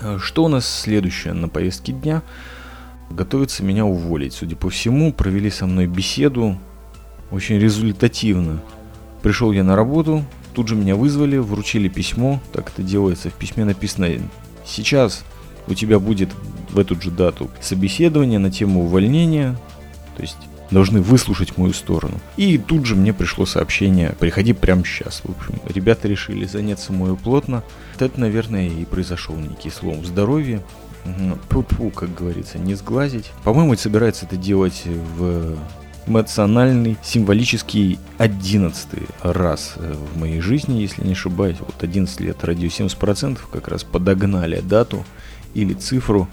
А 0.00 0.18
что 0.18 0.44
у 0.44 0.48
нас 0.48 0.68
следующее 0.68 1.34
на 1.34 1.48
повестке 1.48 1.92
дня? 1.92 2.22
Готовится 3.10 3.62
меня 3.64 3.84
уволить. 3.84 4.32
Судя 4.32 4.56
по 4.56 4.70
всему, 4.70 5.12
провели 5.12 5.50
со 5.50 5.66
мной 5.66 5.86
беседу 5.86 6.58
очень 7.30 7.58
результативно. 7.58 8.62
Пришел 9.22 9.52
я 9.52 9.64
на 9.64 9.76
работу, 9.76 10.24
тут 10.54 10.68
же 10.68 10.76
меня 10.76 10.96
вызвали, 10.96 11.36
вручили 11.36 11.88
письмо. 11.88 12.40
Так 12.52 12.70
это 12.70 12.82
делается. 12.82 13.30
В 13.30 13.34
письме 13.34 13.64
написано 13.64 14.08
«Сейчас 14.64 15.24
у 15.66 15.74
тебя 15.74 15.98
будет 15.98 16.30
в 16.70 16.78
эту 16.78 17.00
же 17.00 17.10
дату 17.10 17.50
собеседование 17.60 18.38
на 18.38 18.50
тему 18.50 18.84
увольнения». 18.84 19.58
То 20.16 20.22
есть 20.22 20.36
должны 20.70 21.00
выслушать 21.00 21.56
мою 21.56 21.72
сторону. 21.72 22.20
И 22.36 22.58
тут 22.58 22.86
же 22.86 22.94
мне 22.94 23.12
пришло 23.12 23.46
сообщение, 23.46 24.14
приходи 24.18 24.52
прямо 24.52 24.84
сейчас. 24.84 25.22
В 25.24 25.30
общем, 25.30 25.60
ребята 25.66 26.08
решили 26.08 26.44
заняться 26.44 26.92
мною 26.92 27.16
плотно. 27.16 27.62
Вот 27.94 28.02
это, 28.02 28.20
наверное, 28.20 28.68
и 28.68 28.84
произошел 28.84 29.36
некий 29.36 29.70
слом 29.70 30.04
здоровья. 30.04 30.62
Пу-пу, 31.48 31.90
как 31.90 32.14
говорится, 32.14 32.58
не 32.58 32.74
сглазить. 32.74 33.30
По-моему, 33.44 33.76
собирается 33.76 34.26
это 34.26 34.36
делать 34.36 34.82
в 34.84 35.56
эмоциональный, 36.06 36.96
символический 37.02 37.98
одиннадцатый 38.16 39.02
раз 39.22 39.74
э, 39.76 39.94
в 39.94 40.18
моей 40.18 40.40
жизни, 40.40 40.80
если 40.80 41.04
не 41.04 41.12
ошибаюсь. 41.12 41.58
Вот 41.60 41.82
11 41.82 42.20
лет 42.20 42.42
радио 42.44 42.68
70% 42.68 43.38
как 43.52 43.68
раз 43.68 43.84
подогнали 43.84 44.60
дату 44.60 45.04
или 45.54 45.74
цифру 45.74 46.28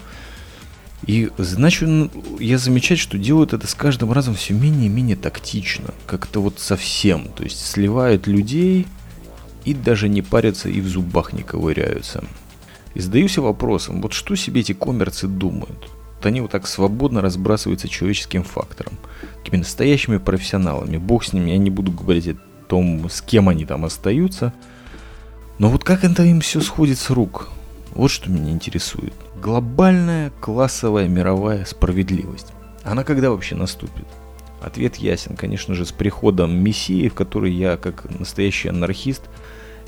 и, 1.04 1.30
значит, 1.36 2.10
я 2.40 2.58
замечаю, 2.58 2.96
что 2.98 3.18
делают 3.18 3.52
это 3.52 3.66
с 3.66 3.74
каждым 3.74 4.12
разом 4.12 4.34
все 4.34 4.54
менее 4.54 4.86
и 4.86 4.90
менее 4.90 5.16
тактично. 5.16 5.92
Как-то 6.06 6.40
вот 6.40 6.58
совсем. 6.58 7.28
То 7.36 7.44
есть 7.44 7.64
сливают 7.64 8.26
людей 8.26 8.86
и 9.64 9.74
даже 9.74 10.08
не 10.08 10.22
парятся 10.22 10.68
и 10.68 10.80
в 10.80 10.88
зубах 10.88 11.32
не 11.32 11.42
ковыряются. 11.42 12.24
И 12.94 13.00
задаюсь 13.00 13.36
вопросом, 13.36 14.00
вот 14.00 14.14
что 14.14 14.34
себе 14.36 14.62
эти 14.62 14.72
коммерцы 14.72 15.28
думают? 15.28 15.90
Вот 16.16 16.24
они 16.24 16.40
вот 16.40 16.50
так 16.50 16.66
свободно 16.66 17.20
разбрасываются 17.20 17.88
человеческим 17.88 18.42
фактором. 18.42 18.94
Такими 19.44 19.58
настоящими 19.58 20.16
профессионалами. 20.16 20.96
Бог 20.96 21.24
с 21.24 21.32
ними, 21.34 21.50
я 21.50 21.58
не 21.58 21.70
буду 21.70 21.92
говорить 21.92 22.28
о 22.28 22.36
том, 22.68 23.10
с 23.10 23.20
кем 23.20 23.50
они 23.50 23.66
там 23.66 23.84
остаются. 23.84 24.54
Но 25.58 25.68
вот 25.68 25.84
как 25.84 26.04
это 26.04 26.22
им 26.22 26.40
все 26.40 26.62
сходит 26.62 26.98
с 26.98 27.10
рук? 27.10 27.50
Вот 27.94 28.10
что 28.10 28.30
меня 28.30 28.50
интересует. 28.50 29.14
Глобальная 29.46 30.32
классовая 30.40 31.06
мировая 31.06 31.64
справедливость. 31.66 32.48
Она 32.82 33.04
когда 33.04 33.30
вообще 33.30 33.54
наступит? 33.54 34.04
Ответ 34.60 34.96
ясен, 34.96 35.36
конечно 35.36 35.72
же, 35.76 35.86
с 35.86 35.92
приходом 35.92 36.56
Мессии, 36.56 37.08
в 37.08 37.14
который 37.14 37.52
я, 37.52 37.76
как 37.76 38.10
настоящий 38.18 38.70
анархист, 38.70 39.22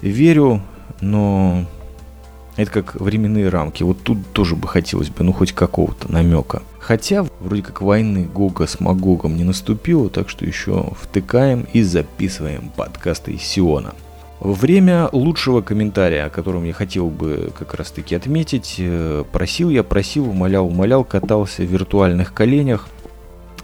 верю, 0.01 0.63
но 1.01 1.67
это 2.55 2.71
как 2.71 3.01
временные 3.01 3.49
рамки. 3.49 3.83
Вот 3.83 4.01
тут 4.01 4.19
тоже 4.33 4.55
бы 4.55 4.69
хотелось 4.69 5.09
бы, 5.09 5.25
ну, 5.25 5.33
хоть 5.33 5.51
какого-то 5.51 6.13
намека. 6.13 6.63
Хотя, 6.79 7.27
вроде 7.41 7.63
как 7.63 7.83
войны 7.83 8.29
Гога 8.33 8.69
с 8.69 8.79
Магогом 8.79 9.37
не 9.37 9.43
наступило, 9.43 10.09
так 10.09 10.29
что 10.29 10.47
еще 10.47 10.93
втыкаем 11.03 11.67
и 11.73 11.83
записываем 11.83 12.71
подкасты 12.77 13.33
из 13.33 13.43
Сиона. 13.43 13.93
Время 14.41 15.09
лучшего 15.11 15.63
комментария, 15.63 16.27
о 16.27 16.31
котором 16.31 16.65
я 16.65 16.73
хотел 16.73 17.11
бы 17.11 17.51
как 17.59 17.75
раз 17.75 17.91
таки 17.91 18.15
отметить, 18.15 18.77
э, 18.79 19.25
просил 19.33 19.69
я, 19.69 19.83
просил, 19.83 20.31
умолял, 20.31 20.67
умолял, 20.67 21.03
катался 21.05 21.63
в 21.63 21.67
виртуальных 21.67 22.33
коленях 22.33 22.89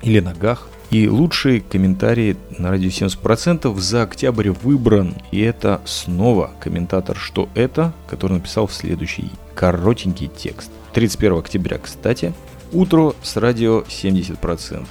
или 0.03 0.19
ногах. 0.19 0.69
И 0.91 1.09
лучший 1.09 1.61
комментарий 1.61 2.37
на 2.59 2.71
радио 2.71 2.89
70% 2.89 3.79
за 3.79 4.03
октябрь 4.03 4.51
выбран. 4.51 5.15
И 5.31 5.41
это 5.41 5.81
снова 5.85 6.51
комментатор 6.61 7.17
«Что 7.17 7.49
это?», 7.55 7.93
который 8.09 8.35
написал 8.35 8.69
следующий 8.69 9.31
коротенький 9.55 10.29
текст. 10.29 10.71
31 10.93 11.39
октября, 11.39 11.79
кстати. 11.79 12.33
Утро 12.73 13.15
с 13.23 13.37
радио 13.37 13.83
70%. 13.83 14.87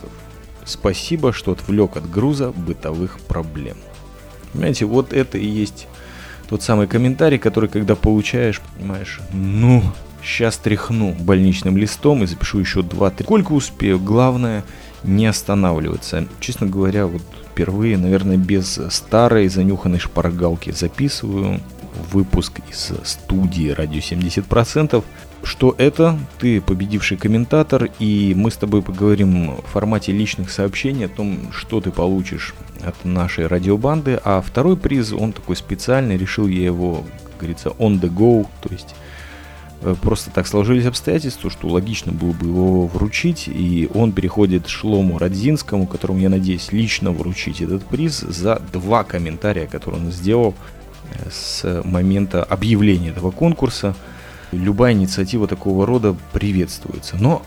Спасибо, 0.66 1.34
что 1.34 1.52
отвлек 1.52 1.98
от 1.98 2.10
груза 2.10 2.52
бытовых 2.52 3.20
проблем. 3.20 3.78
Понимаете, 4.53 4.86
вот 4.86 5.13
это 5.13 5.38
и 5.38 5.45
есть 5.45 5.88
тот 6.48 6.62
самый 6.62 6.88
комментарий, 6.88 7.38
который, 7.38 7.69
когда 7.69 7.95
получаешь, 7.95 8.62
понимаешь, 8.77 9.19
ну, 9.33 9.83
сейчас 10.24 10.57
тряхну 10.57 11.13
больничным 11.13 11.77
листом 11.77 12.24
и 12.24 12.27
запишу 12.27 12.60
еще 12.60 12.81
2-3. 12.81 13.24
Сколько 13.24 13.51
успею, 13.53 14.00
главное 14.00 14.63
не 15.03 15.25
останавливаться. 15.25 16.27
Честно 16.39 16.67
говоря, 16.67 17.07
вот 17.07 17.24
впервые, 17.51 17.98
наверное, 17.98 18.38
без 18.38 18.79
старой 18.89 19.48
занюханной 19.50 20.00
шпаргалки 20.00 20.72
записываю 20.72 21.60
выпуск 22.12 22.60
из 22.69 22.91
студии 23.03 23.69
«Радио 23.69 24.00
70%». 24.00 25.03
Что 25.43 25.75
это? 25.77 26.17
Ты 26.39 26.62
победивший 26.62 27.17
комментатор, 27.17 27.89
и 28.00 28.33
мы 28.35 28.50
с 28.50 28.55
тобой 28.55 28.81
поговорим 28.81 29.57
в 29.57 29.63
формате 29.63 30.13
личных 30.13 30.50
сообщений 30.50 31.05
о 31.05 31.09
том, 31.09 31.51
что 31.51 31.81
ты 31.81 31.91
получишь 31.91 32.55
от 32.81 33.03
нашей 33.03 33.47
радиобанды. 33.47 34.19
А 34.23 34.41
второй 34.41 34.77
приз, 34.77 35.12
он 35.12 35.33
такой 35.33 35.57
специальный, 35.57 36.17
решил 36.17 36.47
я 36.47 36.63
его, 36.63 37.03
как 37.25 37.38
говорится, 37.39 37.69
on 37.71 38.00
the 38.00 38.09
go, 38.09 38.47
то 38.62 38.69
есть 38.71 38.95
э, 39.81 39.95
просто 40.01 40.31
так 40.31 40.47
сложились 40.47 40.85
обстоятельства, 40.85 41.50
что 41.50 41.67
логично 41.67 42.13
было 42.13 42.31
бы 42.31 42.47
его 42.47 42.88
вручить, 42.88 43.50
и 43.50 43.89
он 43.93 44.13
переходит 44.13 44.69
Шлому 44.69 45.17
Радзинскому, 45.19 45.88
которому 45.88 46.19
я 46.19 46.29
надеюсь 46.29 46.71
лично 46.71 47.12
вручить 47.12 47.59
этот 47.59 47.83
приз 47.83 48.19
за 48.19 48.62
два 48.71 49.03
комментария, 49.03 49.67
которые 49.67 50.03
он 50.03 50.12
сделал 50.12 50.55
э, 51.12 51.29
с 51.29 51.83
момента 51.83 52.45
объявления 52.45 53.09
этого 53.09 53.31
конкурса– 53.31 53.93
любая 54.57 54.93
инициатива 54.93 55.48
такого 55.48 55.86
рода 55.86 56.15
приветствуется. 56.31 57.17
Но 57.19 57.41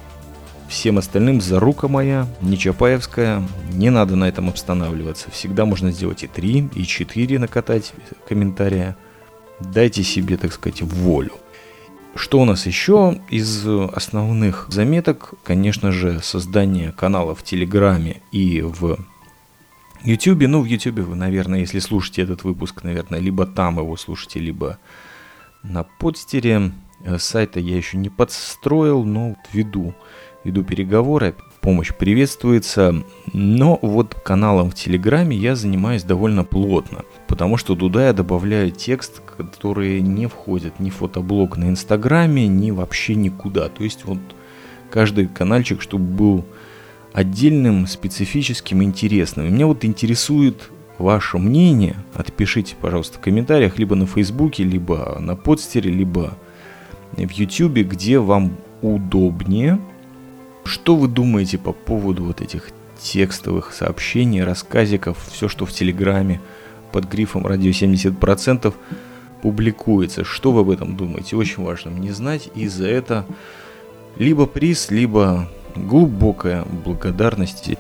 всем 0.68 0.98
остальным 0.98 1.40
за 1.40 1.60
рука 1.60 1.88
моя, 1.88 2.26
не 2.40 2.58
Чапаевская, 2.58 3.42
не 3.72 3.90
надо 3.90 4.16
на 4.16 4.28
этом 4.28 4.48
останавливаться. 4.48 5.30
Всегда 5.30 5.64
можно 5.64 5.90
сделать 5.90 6.22
и 6.22 6.26
3, 6.26 6.70
и 6.75 6.84
4 6.84 7.38
накатать 7.38 7.92
комментария. 8.28 8.96
Дайте 9.60 10.02
себе, 10.02 10.36
так 10.36 10.52
сказать, 10.52 10.82
волю. 10.82 11.32
Что 12.14 12.40
у 12.40 12.44
нас 12.44 12.66
еще 12.66 13.20
из 13.28 13.66
основных 13.66 14.66
заметок? 14.70 15.34
Конечно 15.44 15.92
же, 15.92 16.20
создание 16.22 16.92
канала 16.92 17.34
в 17.34 17.42
Телеграме 17.42 18.22
и 18.32 18.62
в 18.62 18.98
Ютубе. 20.02 20.48
Ну, 20.48 20.62
в 20.62 20.64
Ютубе 20.64 21.02
вы, 21.02 21.14
наверное, 21.14 21.60
если 21.60 21.78
слушаете 21.78 22.22
этот 22.22 22.44
выпуск, 22.44 22.84
наверное, 22.84 23.20
либо 23.20 23.44
там 23.46 23.78
его 23.78 23.96
слушаете, 23.96 24.40
либо 24.40 24.78
на 25.62 25.82
подстере. 25.82 26.72
Э, 27.06 27.18
сайта 27.18 27.60
я 27.60 27.76
еще 27.76 27.96
не 27.96 28.08
подстроил, 28.08 29.04
но 29.04 29.36
веду, 29.52 29.94
веду 30.42 30.64
переговоры, 30.64 31.36
помощь 31.60 31.94
приветствуется. 31.94 33.04
Но 33.32 33.78
вот 33.80 34.14
каналом 34.14 34.70
в 34.70 34.75
Телеграме 34.75 35.36
я 35.36 35.54
занимаюсь 35.54 36.02
довольно 36.02 36.42
плотно, 36.42 37.04
потому 37.28 37.56
что 37.56 37.76
туда 37.76 38.08
я 38.08 38.12
добавляю 38.12 38.72
текст, 38.72 39.20
который 39.20 40.00
не 40.00 40.26
входит 40.26 40.80
ни 40.80 40.90
в 40.90 40.96
фотоблог 40.96 41.56
на 41.56 41.68
Инстаграме, 41.68 42.48
ни 42.48 42.72
вообще 42.72 43.14
никуда. 43.14 43.68
То 43.68 43.84
есть 43.84 44.04
вот 44.04 44.18
каждый 44.90 45.28
каналчик, 45.28 45.80
чтобы 45.80 46.04
был 46.04 46.44
отдельным, 47.12 47.86
специфическим, 47.86 48.82
интересным. 48.82 49.46
И 49.46 49.50
меня 49.50 49.68
вот 49.68 49.84
интересует 49.84 50.70
ваше 50.98 51.38
мнение. 51.38 51.96
Отпишите, 52.14 52.75
пожалуйста, 52.80 53.18
в 53.18 53.20
комментариях, 53.20 53.78
либо 53.78 53.94
на 53.94 54.06
Фейсбуке, 54.06 54.64
либо 54.64 55.18
на 55.20 55.36
подстере, 55.36 55.90
либо 55.90 56.36
в 57.12 57.30
YouTube, 57.30 57.78
где 57.78 58.18
вам 58.18 58.56
удобнее. 58.82 59.80
Что 60.64 60.96
вы 60.96 61.08
думаете 61.08 61.58
по 61.58 61.72
поводу 61.72 62.25
вот 62.25 62.40
этих 62.40 62.70
текстовых 63.00 63.72
сообщений, 63.72 64.42
рассказиков, 64.42 65.16
все, 65.30 65.48
что 65.48 65.66
в 65.66 65.72
Телеграме 65.72 66.40
под 66.92 67.08
грифом 67.08 67.46
«Радио 67.46 67.70
70%» 67.70 68.75
публикуется? 69.42 70.25
Что 70.25 70.52
вы 70.52 70.62
об 70.62 70.70
этом 70.70 70.96
думаете? 70.96 71.36
Очень 71.36 71.62
важно 71.62 71.90
мне 71.90 72.12
знать, 72.12 72.48
и 72.54 72.66
за 72.68 72.88
это 72.88 73.26
либо 74.18 74.46
приз, 74.46 74.90
либо 74.90 75.48
глубокая 75.76 76.64
благодарность 76.84 77.70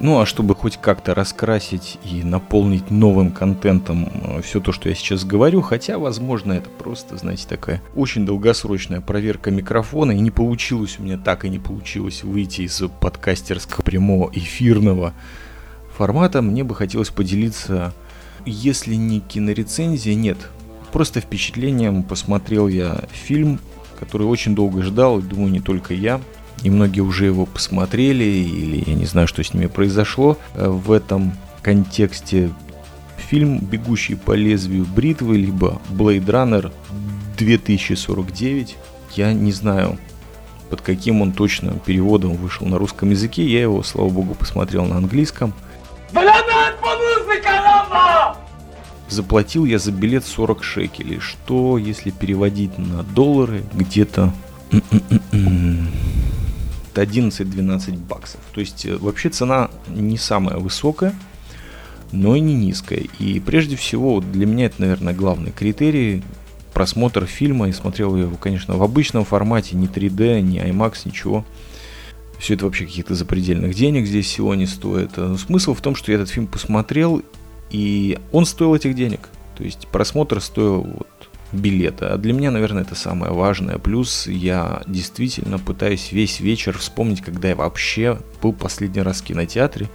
ну 0.00 0.20
а 0.20 0.26
чтобы 0.26 0.54
хоть 0.54 0.76
как-то 0.76 1.14
раскрасить 1.14 1.98
и 2.04 2.22
наполнить 2.22 2.90
новым 2.90 3.30
контентом 3.30 4.08
э, 4.12 4.42
все 4.42 4.60
то, 4.60 4.72
что 4.72 4.88
я 4.88 4.94
сейчас 4.94 5.24
говорю, 5.24 5.62
хотя, 5.62 5.98
возможно, 5.98 6.52
это 6.52 6.68
просто, 6.68 7.16
знаете, 7.16 7.46
такая 7.48 7.82
очень 7.94 8.26
долгосрочная 8.26 9.00
проверка 9.00 9.50
микрофона, 9.50 10.12
и 10.12 10.20
не 10.20 10.30
получилось 10.30 10.96
у 10.98 11.02
меня 11.02 11.18
так 11.18 11.44
и 11.44 11.48
не 11.48 11.58
получилось 11.58 12.22
выйти 12.22 12.62
из 12.62 12.82
подкастерского 13.00 13.82
прямого 13.82 14.30
эфирного 14.32 15.14
формата, 15.96 16.42
мне 16.42 16.64
бы 16.64 16.74
хотелось 16.74 17.10
поделиться, 17.10 17.92
если 18.44 18.94
не 18.94 19.20
кинорецензия, 19.20 20.14
нет, 20.14 20.38
просто 20.92 21.20
впечатлением 21.20 22.02
посмотрел 22.02 22.68
я 22.68 23.04
фильм 23.12 23.58
который 23.96 24.26
очень 24.26 24.54
долго 24.54 24.82
ждал, 24.82 25.20
думаю, 25.20 25.50
не 25.50 25.60
только 25.60 25.94
я. 25.94 26.20
И 26.66 26.70
многие 26.70 27.02
уже 27.02 27.26
его 27.26 27.46
посмотрели, 27.46 28.24
или 28.24 28.82
я 28.90 28.94
не 28.96 29.04
знаю, 29.04 29.28
что 29.28 29.44
с 29.44 29.54
ними 29.54 29.66
произошло 29.66 30.36
э, 30.54 30.68
в 30.68 30.90
этом 30.90 31.32
контексте. 31.62 32.50
Фильм 33.28 33.58
«Бегущий 33.58 34.16
по 34.16 34.32
лезвию 34.32 34.84
бритвы», 34.84 35.36
либо 35.36 35.80
«Blade 35.90 36.26
Runner 36.26 36.72
2049». 37.38 38.74
Я 39.14 39.32
не 39.32 39.52
знаю, 39.52 39.96
под 40.68 40.80
каким 40.80 41.22
он 41.22 41.30
точно 41.30 41.70
переводом 41.86 42.34
вышел 42.34 42.66
на 42.66 42.78
русском 42.78 43.10
языке. 43.10 43.46
Я 43.46 43.62
его, 43.62 43.84
слава 43.84 44.08
богу, 44.08 44.34
посмотрел 44.34 44.86
на 44.86 44.96
английском. 44.96 45.54
Заплатил 49.08 49.66
я 49.66 49.78
за 49.78 49.92
билет 49.92 50.24
40 50.24 50.64
шекелей, 50.64 51.20
что, 51.20 51.78
если 51.78 52.10
переводить 52.10 52.76
на 52.76 53.04
доллары, 53.04 53.62
где-то 53.72 54.32
11-12 57.02 57.98
баксов. 57.98 58.40
То 58.52 58.60
есть 58.60 58.86
э, 58.86 58.96
вообще 58.96 59.28
цена 59.28 59.70
не 59.88 60.18
самая 60.18 60.56
высокая, 60.56 61.14
но 62.12 62.36
и 62.36 62.40
не 62.40 62.54
низкая. 62.54 63.04
И 63.18 63.40
прежде 63.40 63.76
всего 63.76 64.20
для 64.20 64.46
меня 64.46 64.66
это, 64.66 64.80
наверное, 64.80 65.14
главный 65.14 65.52
критерий 65.52 66.22
просмотр 66.72 67.24
фильма, 67.26 67.68
и 67.68 67.72
смотрел 67.72 68.16
я 68.16 68.24
его, 68.24 68.36
конечно, 68.36 68.76
в 68.76 68.82
обычном 68.82 69.24
формате, 69.24 69.76
не 69.76 69.86
3D, 69.86 70.42
не 70.42 70.58
IMAX, 70.58 71.02
ничего. 71.06 71.44
Все 72.38 72.54
это 72.54 72.66
вообще 72.66 72.84
каких-то 72.84 73.14
запредельных 73.14 73.74
денег 73.74 74.06
здесь 74.06 74.26
всего 74.26 74.54
не 74.54 74.66
стоит. 74.66 75.16
Но 75.16 75.38
смысл 75.38 75.72
в 75.72 75.80
том, 75.80 75.94
что 75.94 76.12
я 76.12 76.16
этот 76.16 76.28
фильм 76.28 76.46
посмотрел, 76.46 77.22
и 77.70 78.18
он 78.30 78.44
стоил 78.44 78.74
этих 78.74 78.94
денег. 78.94 79.20
То 79.56 79.64
есть 79.64 79.88
просмотр 79.88 80.42
стоил 80.42 80.82
вот 80.82 81.08
билета. 81.52 82.14
А 82.14 82.18
для 82.18 82.32
меня, 82.32 82.50
наверное, 82.50 82.82
это 82.82 82.94
самое 82.94 83.32
важное. 83.32 83.78
Плюс 83.78 84.26
я 84.26 84.82
действительно 84.86 85.58
пытаюсь 85.58 86.12
весь 86.12 86.40
вечер 86.40 86.76
вспомнить, 86.78 87.20
когда 87.20 87.48
я 87.48 87.56
вообще 87.56 88.18
был 88.42 88.52
последний 88.52 89.02
раз 89.02 89.20
в 89.20 89.24
кинотеатре. 89.24 89.88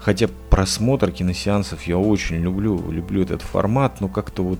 Хотя 0.00 0.28
просмотр 0.48 1.10
киносеансов 1.10 1.82
я 1.82 1.98
очень 1.98 2.36
люблю, 2.36 2.90
люблю 2.90 3.22
этот 3.22 3.42
формат, 3.42 4.00
но 4.00 4.08
как-то 4.08 4.42
вот 4.42 4.58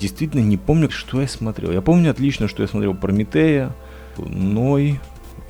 действительно 0.00 0.40
не 0.40 0.56
помню, 0.56 0.90
что 0.90 1.20
я 1.20 1.28
смотрел. 1.28 1.72
Я 1.72 1.82
помню 1.82 2.10
отлично, 2.10 2.48
что 2.48 2.62
я 2.62 2.68
смотрел 2.68 2.94
Прометея, 2.94 3.74
Ной, 4.16 4.98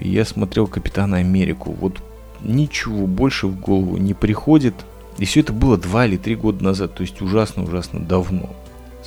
я 0.01 0.25
смотрел 0.25 0.67
Капитана 0.67 1.19
Америку. 1.19 1.73
Вот 1.73 2.03
ничего 2.41 3.07
больше 3.07 3.47
в 3.47 3.59
голову 3.59 3.97
не 3.97 4.15
приходит. 4.15 4.75
И 5.19 5.25
все 5.25 5.41
это 5.41 5.53
было 5.53 5.77
два 5.77 6.07
или 6.07 6.17
три 6.17 6.37
года 6.37 6.63
назад, 6.63 6.95
то 6.95 7.03
есть 7.03 7.21
ужасно-ужасно 7.21 8.01
давно. 8.01 8.51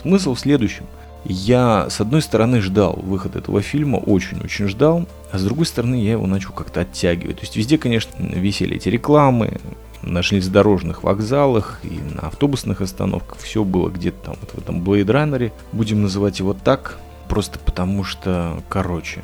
Смысл 0.01 0.33
в 0.33 0.39
следующем. 0.39 0.85
Я, 1.23 1.87
с 1.89 2.01
одной 2.01 2.21
стороны, 2.21 2.61
ждал 2.61 2.99
выход 3.03 3.35
этого 3.35 3.61
фильма, 3.61 3.97
очень-очень 3.97 4.67
ждал, 4.67 5.07
а 5.31 5.37
с 5.37 5.43
другой 5.43 5.67
стороны, 5.67 5.95
я 5.95 6.13
его 6.13 6.25
начал 6.25 6.51
как-то 6.51 6.81
оттягивать. 6.81 7.37
То 7.37 7.41
есть 7.43 7.55
везде, 7.55 7.77
конечно, 7.77 8.11
висели 8.19 8.77
эти 8.77 8.89
рекламы, 8.89 9.59
на 10.03 10.21
железнодорожных 10.21 11.03
вокзалах 11.03 11.79
и 11.83 11.99
на 12.15 12.27
автобусных 12.27 12.81
остановках. 12.81 13.37
Все 13.39 13.63
было 13.63 13.89
где-то 13.89 14.25
там 14.25 14.35
вот 14.41 14.51
в 14.51 14.57
этом 14.57 14.81
Blade 14.81 15.05
Runner. 15.05 15.51
Будем 15.71 16.01
называть 16.01 16.39
его 16.39 16.53
так, 16.53 16.97
просто 17.29 17.59
потому 17.59 18.03
что, 18.03 18.61
короче, 18.69 19.21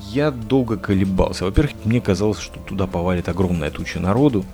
я 0.00 0.30
долго 0.30 0.76
колебался. 0.76 1.44
Во-первых, 1.44 1.74
мне 1.84 2.00
казалось, 2.00 2.38
что 2.38 2.58
туда 2.60 2.86
повалит 2.86 3.28
огромная 3.28 3.70
туча 3.70 4.00
народу. 4.00 4.44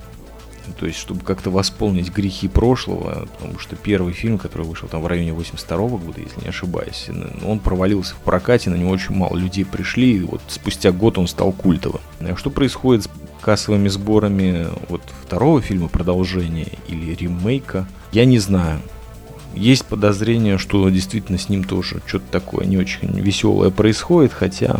То 0.79 0.85
есть, 0.85 0.99
чтобы 0.99 1.21
как-то 1.21 1.49
восполнить 1.49 2.11
грехи 2.11 2.47
прошлого, 2.47 3.27
потому 3.37 3.59
что 3.59 3.75
первый 3.75 4.13
фильм, 4.13 4.37
который 4.37 4.65
вышел 4.65 4.87
там 4.87 5.01
в 5.01 5.07
районе 5.07 5.33
82 5.33 5.77
года, 5.77 6.21
если 6.21 6.41
не 6.41 6.49
ошибаюсь, 6.49 7.07
он 7.45 7.59
провалился 7.59 8.15
в 8.15 8.19
прокате, 8.19 8.69
на 8.69 8.75
него 8.75 8.91
очень 8.91 9.15
мало 9.15 9.37
людей 9.37 9.65
пришли, 9.65 10.17
и 10.17 10.21
вот 10.21 10.41
спустя 10.47 10.91
год 10.91 11.17
он 11.17 11.27
стал 11.27 11.51
культовым. 11.51 12.01
А 12.19 12.35
что 12.35 12.49
происходит 12.49 13.05
с 13.05 13.09
кассовыми 13.41 13.87
сборами 13.87 14.67
вот 14.87 15.01
второго 15.25 15.61
фильма 15.61 15.87
продолжения 15.87 16.67
или 16.87 17.13
ремейка, 17.15 17.87
я 18.11 18.25
не 18.25 18.39
знаю. 18.39 18.79
Есть 19.53 19.85
подозрение, 19.85 20.57
что 20.57 20.89
действительно 20.89 21.37
с 21.37 21.49
ним 21.49 21.63
тоже 21.63 22.01
что-то 22.05 22.25
такое 22.31 22.65
не 22.65 22.77
очень 22.77 23.09
веселое 23.19 23.69
происходит, 23.69 24.31
хотя 24.31 24.79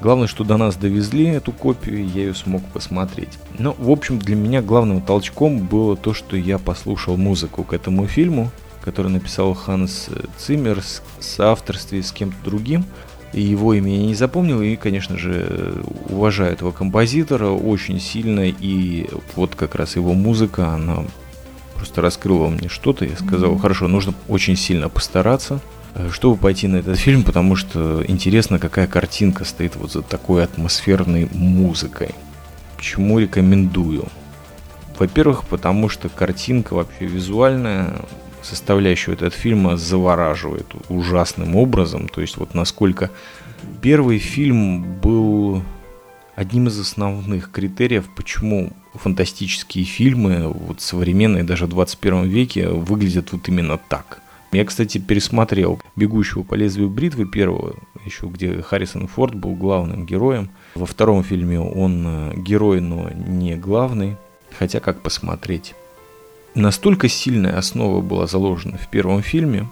главное, 0.00 0.26
что 0.26 0.44
до 0.44 0.56
нас 0.56 0.76
довезли 0.76 1.26
эту 1.26 1.52
копию, 1.52 1.98
и 2.00 2.06
я 2.06 2.22
ее 2.22 2.34
смог 2.34 2.62
посмотреть. 2.72 3.38
Но, 3.58 3.74
в 3.78 3.90
общем, 3.90 4.18
для 4.18 4.36
меня 4.36 4.62
главным 4.62 5.00
толчком 5.00 5.58
было 5.58 5.96
то, 5.96 6.14
что 6.14 6.36
я 6.36 6.58
послушал 6.58 7.16
музыку 7.16 7.64
к 7.64 7.72
этому 7.72 8.06
фильму, 8.06 8.50
который 8.82 9.10
написал 9.10 9.54
Ханс 9.54 10.08
Циммер 10.38 10.80
в 10.80 11.24
соавторстве 11.24 12.02
с 12.02 12.12
кем-то 12.12 12.36
другим. 12.44 12.84
И 13.32 13.42
его 13.42 13.74
имя 13.74 13.94
я 13.94 14.06
не 14.06 14.14
запомнил, 14.16 14.60
и, 14.60 14.74
конечно 14.74 15.16
же, 15.16 15.84
уважаю 16.08 16.52
этого 16.52 16.72
композитора 16.72 17.50
очень 17.50 18.00
сильно, 18.00 18.40
и 18.48 19.08
вот 19.36 19.54
как 19.54 19.76
раз 19.76 19.94
его 19.94 20.14
музыка, 20.14 20.70
она 20.70 21.04
просто 21.76 22.02
раскрыла 22.02 22.48
мне 22.48 22.68
что-то, 22.68 23.04
я 23.04 23.16
сказал, 23.16 23.56
хорошо, 23.56 23.86
нужно 23.86 24.14
очень 24.26 24.56
сильно 24.56 24.88
постараться, 24.88 25.60
чтобы 26.12 26.36
пойти 26.36 26.68
на 26.68 26.76
этот 26.76 26.98
фильм, 26.98 27.22
потому 27.22 27.56
что 27.56 28.04
интересно, 28.06 28.58
какая 28.58 28.86
картинка 28.86 29.44
стоит 29.44 29.76
вот 29.76 29.92
за 29.92 30.02
такой 30.02 30.44
атмосферной 30.44 31.28
музыкой. 31.32 32.10
Почему 32.76 33.18
рекомендую? 33.18 34.06
Во-первых, 34.98 35.44
потому 35.44 35.88
что 35.88 36.08
картинка 36.08 36.74
вообще 36.74 37.06
визуальная, 37.06 37.94
составляющую 38.42 39.14
этого 39.14 39.30
фильма 39.30 39.76
завораживает 39.76 40.66
ужасным 40.88 41.56
образом. 41.56 42.08
То 42.08 42.20
есть 42.20 42.36
вот 42.36 42.54
насколько 42.54 43.10
первый 43.82 44.18
фильм 44.18 44.82
был 45.00 45.62
одним 46.36 46.68
из 46.68 46.78
основных 46.78 47.50
критериев, 47.50 48.08
почему 48.16 48.70
фантастические 48.94 49.84
фильмы, 49.84 50.48
вот 50.48 50.80
современные, 50.80 51.44
даже 51.44 51.66
в 51.66 51.68
21 51.68 52.24
веке, 52.24 52.68
выглядят 52.68 53.32
вот 53.32 53.48
именно 53.48 53.78
так. 53.78 54.22
Я, 54.52 54.64
кстати, 54.64 54.98
пересмотрел 54.98 55.80
«Бегущего 55.94 56.42
по 56.42 56.54
лезвию 56.54 56.90
бритвы» 56.90 57.24
первого, 57.24 57.76
еще 58.04 58.26
где 58.26 58.62
Харрисон 58.62 59.06
Форд 59.06 59.34
был 59.34 59.54
главным 59.54 60.06
героем. 60.06 60.50
Во 60.74 60.86
втором 60.86 61.22
фильме 61.22 61.60
он 61.60 62.04
э, 62.06 62.32
герой, 62.36 62.80
но 62.80 63.10
не 63.10 63.54
главный. 63.54 64.16
Хотя 64.58 64.80
как 64.80 65.02
посмотреть 65.02 65.74
настолько 66.56 67.08
сильная 67.08 67.56
основа 67.56 68.00
была 68.00 68.26
заложена 68.26 68.76
в 68.76 68.88
первом 68.88 69.22
фильме, 69.22 69.68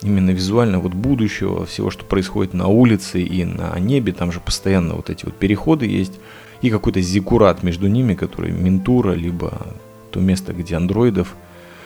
именно 0.00 0.30
визуально 0.30 0.78
вот 0.78 0.94
будущего, 0.94 1.66
всего, 1.66 1.90
что 1.90 2.04
происходит 2.04 2.54
на 2.54 2.68
улице 2.68 3.22
и 3.22 3.44
на 3.44 3.78
небе, 3.78 4.12
там 4.12 4.32
же 4.32 4.40
постоянно 4.40 4.94
вот 4.94 5.10
эти 5.10 5.24
вот 5.24 5.34
переходы 5.34 5.86
есть, 5.86 6.18
и 6.62 6.70
какой-то 6.70 7.00
зиккурат 7.00 7.62
между 7.62 7.88
ними, 7.88 8.14
который 8.14 8.52
Ментура, 8.52 9.12
либо 9.12 9.66
то 10.10 10.20
место, 10.20 10.52
где 10.52 10.76
андроидов 10.76 11.34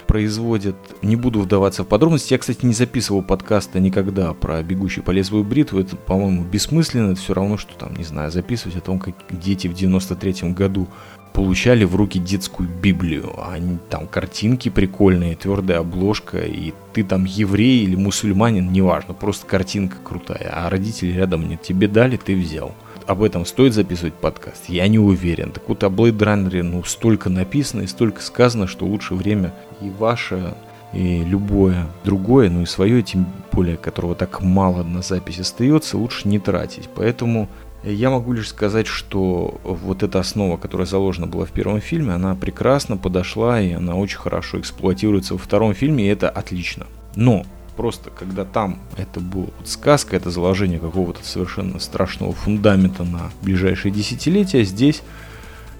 производят. 0.06 0.76
Не 1.02 1.16
буду 1.16 1.40
вдаваться 1.40 1.84
в 1.84 1.86
подробности. 1.86 2.32
Я, 2.32 2.38
кстати, 2.38 2.64
не 2.64 2.74
записывал 2.74 3.22
подкаста 3.22 3.80
никогда 3.80 4.32
про 4.32 4.62
бегущий 4.62 5.02
по 5.02 5.10
лезвию 5.10 5.44
бритву. 5.44 5.80
Это, 5.80 5.96
по-моему, 5.96 6.44
бессмысленно. 6.44 7.12
Это 7.12 7.20
все 7.20 7.34
равно, 7.34 7.56
что 7.56 7.74
там, 7.74 7.94
не 7.96 8.04
знаю, 8.04 8.30
записывать 8.30 8.76
о 8.76 8.80
том, 8.80 8.98
как 8.98 9.14
дети 9.30 9.68
в 9.68 9.72
93-м 9.72 10.54
году 10.54 10.88
получали 11.36 11.84
в 11.84 11.94
руки 11.94 12.18
детскую 12.18 12.66
Библию. 12.66 13.34
Они, 13.46 13.76
там 13.90 14.06
картинки 14.06 14.70
прикольные, 14.70 15.36
твердая 15.36 15.80
обложка, 15.80 16.38
и 16.38 16.72
ты 16.94 17.04
там 17.04 17.26
еврей 17.26 17.84
или 17.84 17.94
мусульманин, 17.94 18.72
неважно, 18.72 19.12
просто 19.12 19.46
картинка 19.46 19.96
крутая, 20.02 20.50
а 20.50 20.70
родители 20.70 21.12
рядом 21.12 21.46
нет, 21.46 21.60
тебе 21.60 21.88
дали, 21.88 22.16
ты 22.16 22.34
взял. 22.34 22.74
Об 23.06 23.22
этом 23.22 23.46
стоит 23.46 23.72
записывать 23.72 24.14
подкаст? 24.14 24.68
Я 24.68 24.88
не 24.88 24.98
уверен. 24.98 25.52
Так 25.52 25.68
вот, 25.68 25.84
о 25.84 25.88
Blade 25.88 26.18
Runner, 26.18 26.62
ну, 26.62 26.82
столько 26.82 27.30
написано 27.30 27.82
и 27.82 27.86
столько 27.86 28.20
сказано, 28.20 28.66
что 28.66 28.84
лучше 28.84 29.14
время 29.14 29.54
и 29.80 29.90
ваше, 29.90 30.54
и 30.92 31.22
любое 31.22 31.86
другое, 32.04 32.50
ну 32.50 32.62
и 32.62 32.66
свое, 32.66 33.02
тем 33.02 33.26
более, 33.52 33.76
которого 33.76 34.16
так 34.16 34.40
мало 34.42 34.82
на 34.82 35.02
запись 35.02 35.38
остается, 35.38 35.98
лучше 35.98 36.26
не 36.26 36.40
тратить. 36.40 36.88
Поэтому 36.96 37.48
я 37.84 38.10
могу 38.10 38.32
лишь 38.32 38.48
сказать, 38.48 38.88
что 38.88 39.60
вот 39.62 40.02
эта 40.02 40.18
основа, 40.18 40.56
которая 40.56 40.86
заложена 40.86 41.28
была 41.28 41.44
в 41.44 41.52
первом 41.52 41.80
фильме, 41.80 42.12
она 42.12 42.34
прекрасно 42.34 42.96
подошла 42.96 43.60
и 43.60 43.72
она 43.72 43.94
очень 43.94 44.18
хорошо 44.18 44.58
эксплуатируется 44.58 45.34
во 45.34 45.38
втором 45.38 45.74
фильме, 45.74 46.06
и 46.06 46.08
это 46.08 46.28
отлично. 46.28 46.86
Но 47.14 47.44
просто 47.76 48.10
когда 48.10 48.44
там 48.44 48.78
это 48.96 49.20
была 49.20 49.48
вот 49.58 49.68
сказка, 49.68 50.16
это 50.16 50.30
заложение 50.30 50.78
какого-то 50.78 51.24
совершенно 51.24 51.78
страшного 51.78 52.32
фундамента 52.32 53.04
на 53.04 53.30
ближайшие 53.42 53.92
десятилетия, 53.92 54.64
здесь 54.64 55.02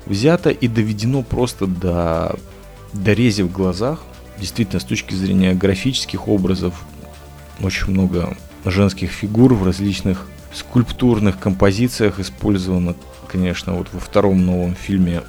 взято 0.05 0.51
и 0.51 0.69
доведено 0.69 1.23
просто 1.23 1.67
до, 1.67 2.39
до 2.93 3.13
рези 3.13 3.43
в 3.43 3.51
глазах. 3.51 4.03
Действительно, 4.39 4.81
с 4.81 4.85
точки 4.85 5.15
зрения 5.15 5.55
графических 5.55 6.29
образов, 6.29 6.85
очень 7.61 7.91
много 7.91 8.37
женских 8.65 9.11
фигур 9.11 9.55
в 9.55 9.65
различных 9.65 10.27
скульптурных 10.53 11.39
композициях 11.39 12.21
использовано, 12.21 12.95
конечно, 13.29 13.75
вот 13.75 13.89
во 13.93 14.01
втором 14.01 14.45
новом 14.45 14.75
фильме. 14.75 15.23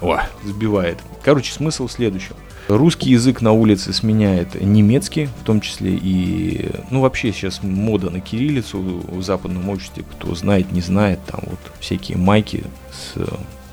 О, 0.00 0.20
сбивает. 0.44 0.98
Короче, 1.22 1.52
смысл 1.52 1.88
в 1.88 1.92
следующем. 1.92 2.36
Русский 2.68 3.10
язык 3.10 3.40
на 3.40 3.52
улице 3.52 3.94
сменяет 3.94 4.60
немецкий, 4.60 5.30
в 5.40 5.44
том 5.44 5.62
числе 5.62 5.94
и, 5.94 6.70
ну 6.90 7.00
вообще 7.00 7.32
сейчас 7.32 7.62
мода 7.62 8.10
на 8.10 8.20
кириллицу 8.20 8.78
в 9.08 9.22
западном 9.22 9.70
обществе, 9.70 10.04
кто 10.10 10.34
знает, 10.34 10.70
не 10.70 10.82
знает, 10.82 11.18
там 11.26 11.40
вот 11.46 11.58
всякие 11.80 12.18
майки 12.18 12.64
с 12.92 13.14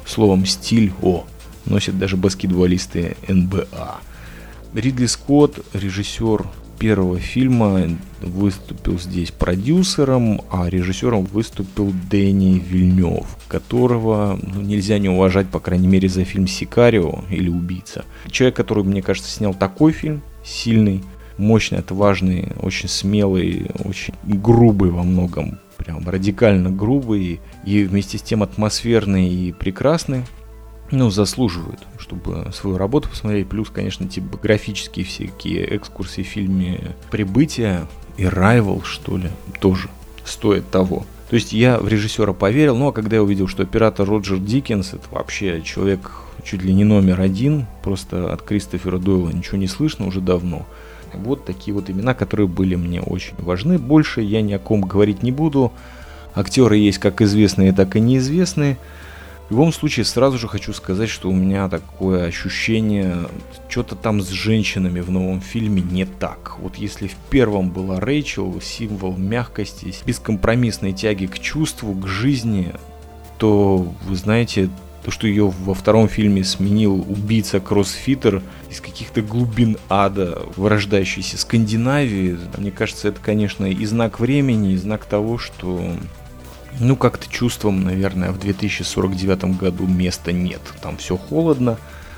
словом 0.09 0.45
стиль 0.45 0.93
О 1.01 1.25
носят 1.65 1.99
даже 1.99 2.15
баскетболисты 2.15 3.17
НБА. 3.27 3.99
Ридли 4.73 5.07
Скотт, 5.07 5.59
режиссер 5.73 6.45
первого 6.77 7.19
фильма, 7.19 7.89
выступил 8.21 8.99
здесь 8.99 9.31
продюсером, 9.31 10.41
а 10.51 10.69
режиссером 10.69 11.25
выступил 11.25 11.93
Дэнни 12.09 12.59
Вильнев, 12.59 13.25
которого 13.47 14.39
ну, 14.41 14.61
нельзя 14.61 14.97
не 14.99 15.09
уважать, 15.09 15.47
по 15.47 15.59
крайней 15.59 15.87
мере, 15.87 16.09
за 16.09 16.23
фильм 16.23 16.47
«Сикарио» 16.47 17.23
или 17.29 17.49
«Убийца». 17.49 18.05
Человек, 18.29 18.55
который, 18.55 18.83
мне 18.83 19.01
кажется, 19.01 19.31
снял 19.31 19.53
такой 19.53 19.91
фильм, 19.91 20.21
сильный, 20.43 21.03
мощный, 21.37 21.79
отважный, 21.79 22.51
очень 22.61 22.89
смелый, 22.89 23.67
очень 23.83 24.13
грубый 24.23 24.91
во 24.91 25.03
многом, 25.03 25.59
прям 25.77 26.07
радикально 26.07 26.69
грубый 26.69 27.39
и 27.65 27.83
вместе 27.83 28.17
с 28.17 28.21
тем 28.21 28.43
атмосферный 28.43 29.29
и 29.29 29.51
прекрасный 29.51 30.23
ну, 30.91 31.09
заслуживают, 31.09 31.79
чтобы 31.97 32.51
свою 32.53 32.77
работу 32.77 33.09
посмотреть. 33.09 33.47
Плюс, 33.47 33.69
конечно, 33.69 34.07
типа 34.07 34.37
графические 34.37 35.05
всякие 35.05 35.75
экскурсии 35.75 36.21
в 36.21 36.27
фильме 36.27 36.95
«Прибытие» 37.11 37.87
и 38.17 38.25
«Райвел», 38.25 38.81
что 38.83 39.17
ли, 39.17 39.29
тоже 39.59 39.89
стоит 40.23 40.69
того. 40.69 41.05
То 41.29 41.35
есть 41.35 41.53
я 41.53 41.79
в 41.79 41.87
режиссера 41.87 42.33
поверил, 42.33 42.81
а 42.87 42.91
когда 42.91 43.15
я 43.15 43.23
увидел, 43.23 43.47
что 43.47 43.63
оператор 43.63 44.07
Роджер 44.07 44.37
Диккенс, 44.37 44.93
это 44.93 45.03
вообще 45.09 45.61
человек 45.63 46.11
чуть 46.43 46.61
ли 46.61 46.73
не 46.73 46.83
номер 46.83 47.19
один, 47.19 47.65
просто 47.83 48.31
от 48.31 48.43
Кристофера 48.43 48.99
Дойла 48.99 49.31
ничего 49.31 49.57
не 49.57 49.67
слышно 49.67 50.05
уже 50.05 50.21
давно. 50.21 50.65
Вот 51.13 51.45
такие 51.45 51.73
вот 51.73 51.89
имена, 51.89 52.13
которые 52.13 52.47
были 52.47 52.75
мне 52.75 53.01
очень 53.01 53.35
важны. 53.37 53.79
Больше 53.79 54.21
я 54.21 54.41
ни 54.41 54.53
о 54.53 54.59
ком 54.59 54.81
говорить 54.81 55.23
не 55.23 55.31
буду. 55.31 55.71
Актеры 56.35 56.77
есть 56.77 56.99
как 56.99 57.21
известные, 57.21 57.73
так 57.73 57.95
и 57.95 58.01
неизвестные. 58.01 58.77
В 59.47 59.51
любом 59.51 59.71
случае, 59.71 60.05
сразу 60.05 60.39
же 60.39 60.47
хочу 60.47 60.73
сказать, 60.73 61.09
что 61.09 61.29
у 61.29 61.35
меня 61.35 61.69
такое 61.69 62.25
ощущение, 62.25 63.27
что-то 63.69 63.95
там 63.95 64.21
с 64.21 64.29
женщинами 64.29 65.01
в 65.01 65.11
новом 65.11 65.39
фильме 65.39 65.83
не 65.83 66.05
так. 66.05 66.57
Вот 66.59 66.77
если 66.77 67.07
в 67.07 67.15
первом 67.29 67.69
была 67.69 67.99
Рэйчел, 67.99 68.59
символ 68.59 69.15
мягкости, 69.15 69.93
бескомпромиссной 70.03 70.93
тяги 70.93 71.27
к 71.27 71.37
чувству, 71.37 71.93
к 71.93 72.07
жизни, 72.07 72.73
то, 73.37 73.87
вы 74.07 74.15
знаете, 74.15 74.67
то, 75.03 75.11
что 75.11 75.27
ее 75.27 75.47
во 75.47 75.75
втором 75.75 76.09
фильме 76.09 76.43
сменил 76.43 77.05
убийца-кроссфитер 77.07 78.41
из 78.71 78.81
каких-то 78.81 79.21
глубин 79.21 79.77
ада, 79.89 80.41
вырождающийся 80.55 81.37
Скандинавии, 81.37 82.39
мне 82.57 82.71
кажется, 82.71 83.09
это, 83.09 83.19
конечно, 83.21 83.65
и 83.65 83.85
знак 83.85 84.19
времени, 84.19 84.73
и 84.73 84.77
знак 84.77 85.05
того, 85.05 85.37
что 85.37 85.95
ну, 86.79 86.95
как-то 86.95 87.29
чувством, 87.29 87.83
наверное, 87.83 88.31
в 88.31 88.39
2049 88.39 89.57
году 89.57 89.85
места 89.87 90.31
нет. 90.31 90.61
Там 90.81 90.97
все 90.97 91.17
холодно. 91.17 91.77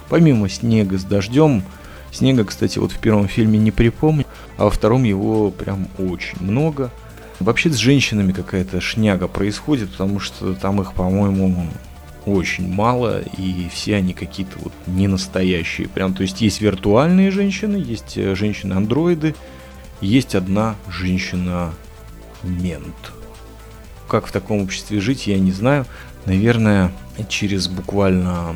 Помимо 0.09 0.49
снега 0.49 0.97
с 0.97 1.03
дождем, 1.03 1.63
снега, 2.11 2.45
кстати, 2.45 2.79
вот 2.79 2.91
в 2.91 2.99
первом 2.99 3.27
фильме 3.27 3.59
не 3.59 3.71
припомню, 3.71 4.25
а 4.57 4.65
во 4.65 4.69
втором 4.69 5.03
его 5.03 5.51
прям 5.51 5.87
очень 5.97 6.41
много. 6.41 6.91
Вообще 7.39 7.69
с 7.69 7.75
женщинами 7.75 8.31
какая-то 8.31 8.81
шняга 8.81 9.27
происходит, 9.27 9.91
потому 9.91 10.19
что 10.19 10.55
там 10.55 10.81
их, 10.81 10.93
по-моему, 10.93 11.67
очень 12.25 12.67
мало, 12.67 13.21
и 13.37 13.69
все 13.71 13.95
они 13.95 14.13
какие-то 14.13 14.57
вот 14.59 14.73
не 14.87 15.07
настоящие. 15.07 15.87
Прям, 15.87 16.13
то 16.13 16.23
есть 16.23 16.41
есть 16.41 16.61
виртуальные 16.61 17.31
женщины, 17.31 17.77
есть 17.77 18.17
э, 18.17 18.33
женщины-андроиды, 18.35 19.35
есть 20.01 20.35
одна 20.35 20.75
женщина-мент 20.89 21.73
как 24.07 24.27
в 24.27 24.31
таком 24.31 24.61
обществе 24.61 24.99
жить, 24.99 25.27
я 25.27 25.37
не 25.39 25.51
знаю. 25.51 25.85
Наверное, 26.25 26.91
через 27.29 27.67
буквально 27.67 28.55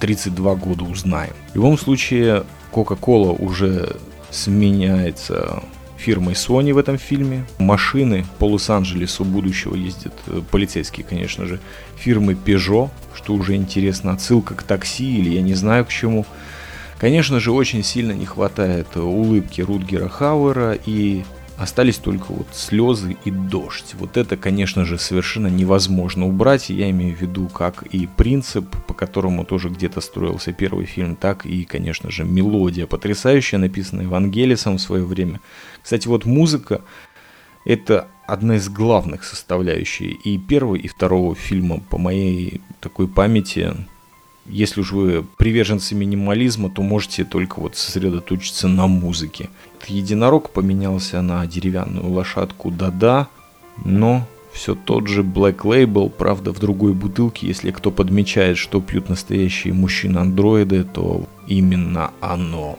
32 0.00 0.54
года 0.56 0.84
узнаем. 0.84 1.32
В 1.52 1.56
любом 1.56 1.78
случае, 1.78 2.44
Coca-Cola 2.72 3.36
уже 3.38 3.96
сменяется 4.30 5.62
фирмой 5.96 6.34
Sony 6.34 6.72
в 6.72 6.78
этом 6.78 6.98
фильме. 6.98 7.46
Машины 7.58 8.26
по 8.38 8.44
Лос-Анджелесу 8.44 9.24
будущего 9.24 9.74
ездят, 9.74 10.12
э, 10.26 10.42
полицейские, 10.50 11.06
конечно 11.06 11.46
же, 11.46 11.58
фирмы 11.96 12.34
Peugeot, 12.34 12.90
что 13.14 13.34
уже 13.34 13.56
интересно, 13.56 14.12
отсылка 14.12 14.54
к 14.54 14.62
такси 14.62 15.18
или 15.18 15.30
я 15.30 15.42
не 15.42 15.54
знаю 15.54 15.84
к 15.84 15.88
чему. 15.88 16.26
Конечно 16.98 17.40
же, 17.40 17.52
очень 17.52 17.82
сильно 17.82 18.12
не 18.12 18.26
хватает 18.26 18.96
улыбки 18.96 19.60
Рутгера 19.60 20.08
Хауэра 20.08 20.78
и 20.86 21.24
Остались 21.56 21.96
только 21.96 22.32
вот 22.32 22.48
слезы 22.52 23.16
и 23.24 23.30
дождь. 23.30 23.94
Вот 23.94 24.18
это, 24.18 24.36
конечно 24.36 24.84
же, 24.84 24.98
совершенно 24.98 25.46
невозможно 25.46 26.26
убрать. 26.26 26.68
Я 26.68 26.90
имею 26.90 27.16
в 27.16 27.20
виду 27.20 27.48
как 27.48 27.82
и 27.84 28.06
принцип, 28.06 28.68
по 28.86 28.92
которому 28.92 29.44
тоже 29.46 29.70
где-то 29.70 30.02
строился 30.02 30.52
первый 30.52 30.84
фильм, 30.84 31.16
так 31.16 31.46
и, 31.46 31.64
конечно 31.64 32.10
же, 32.10 32.24
мелодия 32.24 32.86
потрясающая, 32.86 33.58
написанная 33.58 34.04
Евангелисом 34.04 34.76
в 34.76 34.82
свое 34.82 35.04
время. 35.04 35.40
Кстати, 35.82 36.08
вот 36.08 36.26
музыка– 36.26 36.82
это 37.64 38.08
одна 38.26 38.56
из 38.56 38.68
главных 38.68 39.24
составляющих 39.24 40.26
и 40.26 40.36
первого, 40.36 40.74
и 40.74 40.88
второго 40.88 41.34
фильма 41.34 41.80
по 41.80 41.96
моей 41.96 42.60
такой 42.80 43.08
памяти 43.08 43.74
если 44.48 44.80
уж 44.80 44.92
вы 44.92 45.26
приверженцы 45.38 45.94
минимализма, 45.94 46.70
то 46.70 46.82
можете 46.82 47.24
только 47.24 47.60
вот 47.60 47.76
сосредоточиться 47.76 48.68
на 48.68 48.86
музыке. 48.86 49.50
Единорог 49.88 50.50
поменялся 50.50 51.22
на 51.22 51.46
деревянную 51.46 52.08
лошадку 52.08 52.70
да-да, 52.70 53.28
но 53.84 54.26
все 54.52 54.74
тот 54.74 55.06
же 55.06 55.22
Black 55.22 55.58
Label, 55.58 56.08
правда 56.08 56.52
в 56.52 56.58
другой 56.58 56.94
бутылке. 56.94 57.46
Если 57.46 57.70
кто 57.70 57.90
подмечает, 57.90 58.56
что 58.56 58.80
пьют 58.80 59.08
настоящие 59.08 59.74
мужчины-андроиды, 59.74 60.84
то 60.84 61.26
именно 61.46 62.10
оно. 62.20 62.78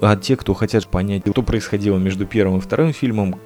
А 0.00 0.16
те, 0.16 0.36
кто 0.36 0.54
хотят 0.54 0.86
понять, 0.86 1.22
что 1.30 1.42
происходило 1.42 1.98
между 1.98 2.26
первым 2.26 2.58
и 2.58 2.60
вторым 2.60 2.92
фильмом, 2.92 3.36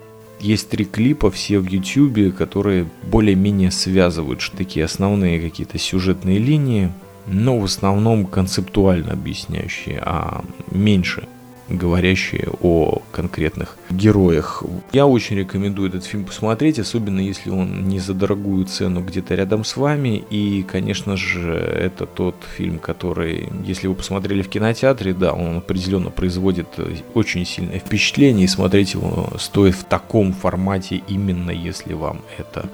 есть 0.40 0.70
три 0.70 0.84
клипа, 0.84 1.30
все 1.30 1.58
в 1.58 1.66
YouTube, 1.66 2.34
которые 2.36 2.86
более-менее 3.02 3.70
связывают 3.70 4.40
такие 4.56 4.84
основные 4.84 5.40
какие-то 5.40 5.78
сюжетные 5.78 6.38
линии, 6.38 6.92
но 7.26 7.58
в 7.58 7.64
основном 7.64 8.26
концептуально 8.26 9.12
объясняющие, 9.12 10.00
а 10.04 10.44
меньше 10.70 11.28
говорящие 11.70 12.48
о 12.60 13.02
конкретных 13.12 13.76
героях. 13.90 14.62
Я 14.92 15.06
очень 15.06 15.36
рекомендую 15.36 15.88
этот 15.88 16.04
фильм 16.04 16.24
посмотреть, 16.24 16.78
особенно 16.78 17.20
если 17.20 17.50
он 17.50 17.88
не 17.88 18.00
за 18.00 18.14
дорогую 18.14 18.66
цену 18.66 19.02
где-то 19.02 19.34
рядом 19.34 19.64
с 19.64 19.76
вами. 19.76 20.24
И, 20.30 20.62
конечно 20.62 21.16
же, 21.16 21.54
это 21.54 22.06
тот 22.06 22.34
фильм, 22.56 22.78
который, 22.78 23.48
если 23.64 23.86
вы 23.86 23.94
посмотрели 23.94 24.42
в 24.42 24.48
кинотеатре, 24.48 25.14
да, 25.14 25.32
он 25.32 25.58
определенно 25.58 26.10
производит 26.10 26.68
очень 27.14 27.46
сильное 27.46 27.78
впечатление, 27.78 28.44
и 28.44 28.48
смотреть 28.48 28.94
его 28.94 29.30
стоит 29.38 29.74
в 29.74 29.84
таком 29.84 30.32
формате, 30.32 31.02
именно 31.08 31.50
если 31.50 31.94
вам 31.94 32.22
это 32.38 32.68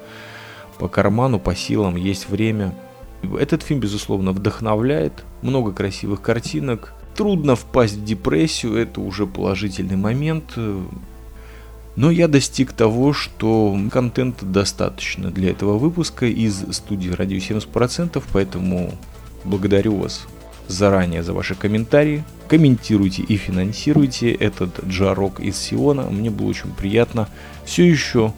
по 0.79 0.89
карману, 0.89 1.39
по 1.39 1.55
силам, 1.55 1.97
есть 1.97 2.29
время. 2.29 2.75
Этот 3.39 3.63
фильм, 3.63 3.81
безусловно, 3.81 4.33
вдохновляет, 4.33 5.25
много 5.43 5.73
красивых 5.73 6.21
картинок, 6.21 6.93
Трудно 7.17 7.57
впасть 7.57 7.95
в 7.95 8.05
депрессию, 8.05 8.77
это 8.77 9.01
уже 9.01 9.27
положительный 9.27 9.97
момент. 9.97 10.55
Но 11.97 12.11
я 12.11 12.29
достиг 12.29 12.73
того, 12.73 13.15
что 13.15 13.77
контента 13.91 14.45
достаточно 14.45 15.31
для 15.31 15.51
этого 15.51 15.79
выпуска 15.79 16.27
из 16.27 16.63
студии 16.73 17.09
Радио 17.09 17.39
70%, 17.39 18.23
поэтому 18.33 18.93
благодарю 19.45 19.97
вас 19.97 20.27
заранее 20.69 21.23
за 21.23 21.33
ваши 21.33 21.55
комментарии. 21.55 22.23
Комментируйте 22.49 23.23
и 23.23 23.37
финансируйте 23.39 24.31
этот 24.31 24.85
джарок 24.85 25.41
из 25.41 25.57
Сиона. 25.57 26.03
Мне 26.11 26.31
было 26.31 26.49
очень 26.49 26.71
приятно. 26.71 27.29
Все 27.65 27.89
еще 27.89 28.35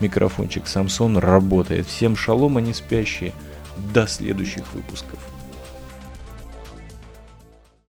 микрофончик 0.00 0.64
Samsung 0.64 1.18
работает. 1.18 1.86
Всем 1.86 2.14
шалом, 2.14 2.58
они 2.58 2.74
спящие. 2.74 3.32
До 3.94 4.06
следующих 4.06 4.64
выпусков. 4.74 5.18